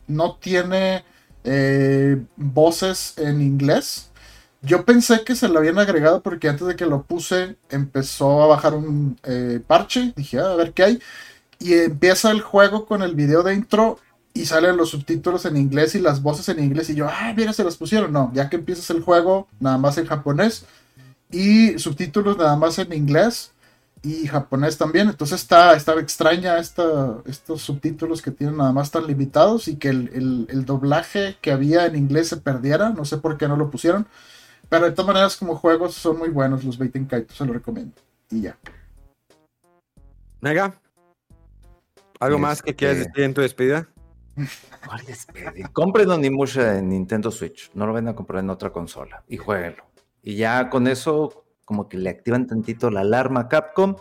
[0.07, 1.05] no tiene
[1.45, 4.11] eh, voces en inglés.
[4.62, 8.47] Yo pensé que se lo habían agregado porque antes de que lo puse empezó a
[8.47, 10.12] bajar un eh, parche.
[10.16, 10.99] Dije, "Ah, a ver qué hay.
[11.59, 13.99] Y empieza el juego con el video de intro
[14.34, 16.90] y salen los subtítulos en inglés y las voces en inglés.
[16.90, 18.12] Y yo, ah, mira, se las pusieron.
[18.12, 20.64] No, ya que empiezas el juego, nada más en japonés.
[21.30, 23.53] Y subtítulos nada más en inglés
[24.03, 25.09] y japonés también.
[25.09, 29.89] Entonces está, está extraña esta, estos subtítulos que tienen nada más tan limitados y que
[29.89, 32.91] el, el- el doblaje que había en inglés se perdiera.
[32.91, 34.07] No sé por qué no lo pusieron.
[34.69, 37.93] Pero de todas maneras, como juegos, son muy buenos los Bait Kaito, se lo recomiendo.
[38.31, 38.57] Y ya.
[40.41, 40.75] Mega.
[42.19, 43.89] ¿Algo más que quieras Este- decir en tu despedida?
[44.87, 45.69] ¿Cuál despedir?
[45.73, 47.71] Compren Onimusha en Nintendo Switch.
[47.75, 49.23] No lo van a comprar en otra consola.
[49.29, 49.85] Y jueguenlo.
[50.23, 51.41] Y ya con eso,
[51.73, 53.97] como que le activan tantito la alarma a Capcom.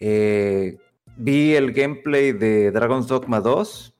[0.00, 0.78] Eh,
[1.16, 3.94] vi el gameplay de Dragon's Dogma 2.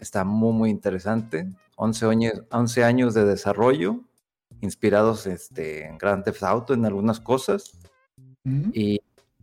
[0.00, 1.48] Está muy, muy interesante.
[1.76, 4.00] 11 años, 11 años de desarrollo,
[4.60, 7.78] inspirados este, en Grand Theft Auto en algunas cosas.
[8.72, 9.00] Y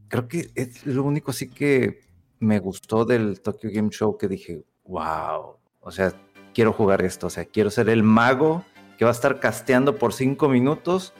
[0.09, 2.01] creo que es lo único así que
[2.39, 6.13] me gustó del Tokyo Game Show que dije, wow, o sea,
[6.53, 8.65] quiero jugar esto, o sea, quiero ser el mago
[8.97, 11.13] que va a estar casteando por cinco minutos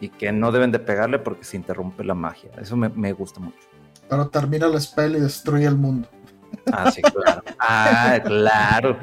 [0.00, 2.50] y que no deben de pegarle porque se interrumpe la magia.
[2.60, 3.58] Eso me, gusta mucho.
[4.08, 6.08] Pero termina el spell y destruye el mundo.
[6.72, 7.42] Ah, sí, claro.
[7.58, 8.98] ah, claro.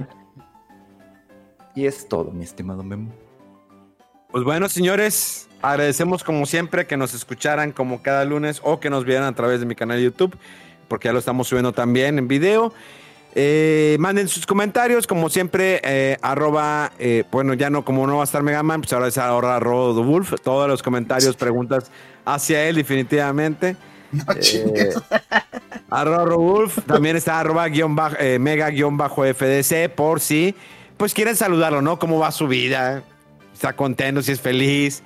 [1.76, 3.12] Y es todo, mi estimado Memo.
[4.32, 9.06] Pues bueno, señores, agradecemos como siempre que nos escucharan como cada lunes o que nos
[9.06, 10.36] vieran a través de mi canal de YouTube,
[10.88, 12.74] porque ya lo estamos subiendo también en video.
[13.39, 18.21] Eh, manden sus comentarios, como siempre, eh, arroba, eh, bueno, ya no, como no va
[18.21, 20.33] a estar Megaman, pues ahora es ahora arroba Wolf.
[20.43, 21.91] Todos los comentarios, preguntas
[22.25, 23.75] hacia él, definitivamente.
[24.11, 24.23] No
[25.91, 30.55] arroba Wolf, también está arroba guion bajo, mega guion bajo FDC, por si,
[30.97, 31.99] pues quieren saludarlo, ¿no?
[31.99, 33.03] ¿Cómo va su vida?
[33.53, 34.23] ¿Está contento?
[34.23, 35.03] ¿Si es feliz?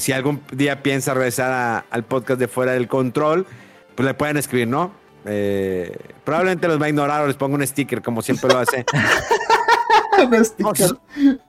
[0.00, 3.46] si algún día piensa regresar al podcast de Fuera del Control,
[3.94, 5.03] pues le pueden escribir, ¿no?
[5.26, 8.84] Eh, probablemente los va a ignorar o les pongo un sticker, como siempre lo hace.
[10.26, 10.98] un sticker.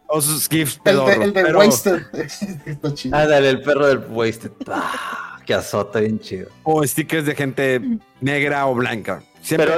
[0.07, 1.15] O, sus gifs pedorros.
[1.15, 2.01] El de, el de Wasted.
[3.11, 4.51] Ah, dale, el perro del Wasted.
[4.67, 6.49] Ah, que azota bien chido.
[6.63, 7.81] O stickers de gente
[8.21, 9.21] negra o blanca.
[9.49, 9.73] Pero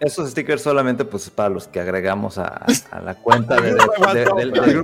[0.00, 2.66] esos stickers solamente pues para los que agregamos a,
[3.02, 3.74] la cuenta de,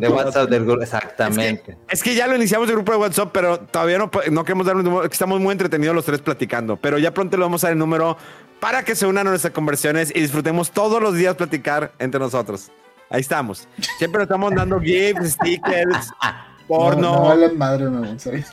[0.09, 0.83] WhatsApp del grupo.
[0.83, 1.77] Exactamente.
[1.89, 4.77] Es que, ya lo iniciamos el grupo de WhatsApp, pero todavía no, no queremos dar
[4.77, 5.05] un número.
[5.05, 6.77] Estamos muy entretenidos los tres platicando.
[6.77, 8.17] Pero ya pronto le vamos a dar el número
[8.63, 12.71] para que se unan a nuestras conversiones y disfrutemos todos los días platicar entre nosotros.
[13.11, 13.67] Ahí estamos.
[13.99, 16.13] Siempre nos estamos dando gifs, stickers
[16.69, 17.01] porno.
[17.01, 18.45] No, no madre, no, este,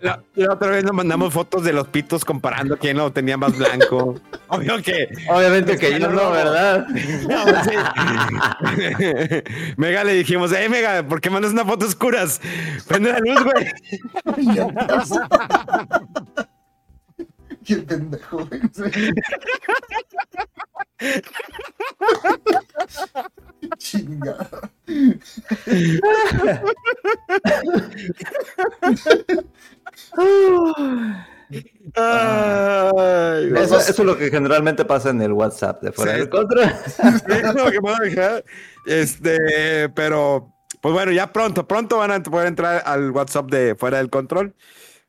[0.00, 4.16] la, otra vez nos mandamos fotos de los pitos comparando quién lo tenía más blanco.
[4.48, 5.08] Obvio que.
[5.28, 6.88] Obviamente que yo no, ¿verdad?
[9.76, 12.40] Mega le dijimos, hey Mega, ¿por qué mandas una foto oscuras?
[12.88, 13.68] Prende la luz, güey.
[17.68, 18.60] Qué pendejo, güey.
[23.76, 24.48] Chingada.
[33.54, 36.72] eso, es lo que generalmente pasa en el WhatsApp de fuera del control.
[38.86, 43.98] Este, pero, pues bueno, ya pronto, pronto van a poder entrar al WhatsApp de fuera
[43.98, 44.54] del control.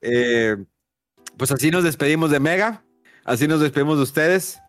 [0.01, 0.57] Eh,
[1.39, 2.83] pues así nos despedimos de Mega,
[3.23, 4.59] así nos despedimos de ustedes.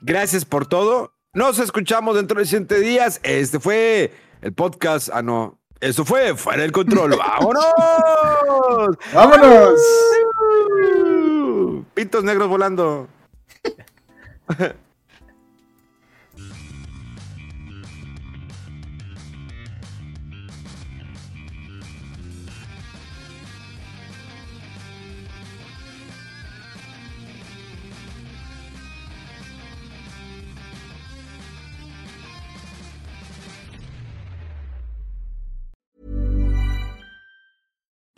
[0.00, 1.12] Gracias por todo.
[1.34, 3.20] Nos escuchamos dentro de siete días.
[3.24, 5.10] Este fue el podcast.
[5.12, 5.58] Ah, no.
[5.80, 7.16] Eso fue Fuera del Control.
[7.18, 8.96] ¡Vámonos!
[9.12, 9.80] ¡Vámonos!
[11.94, 13.08] Pintos negros volando.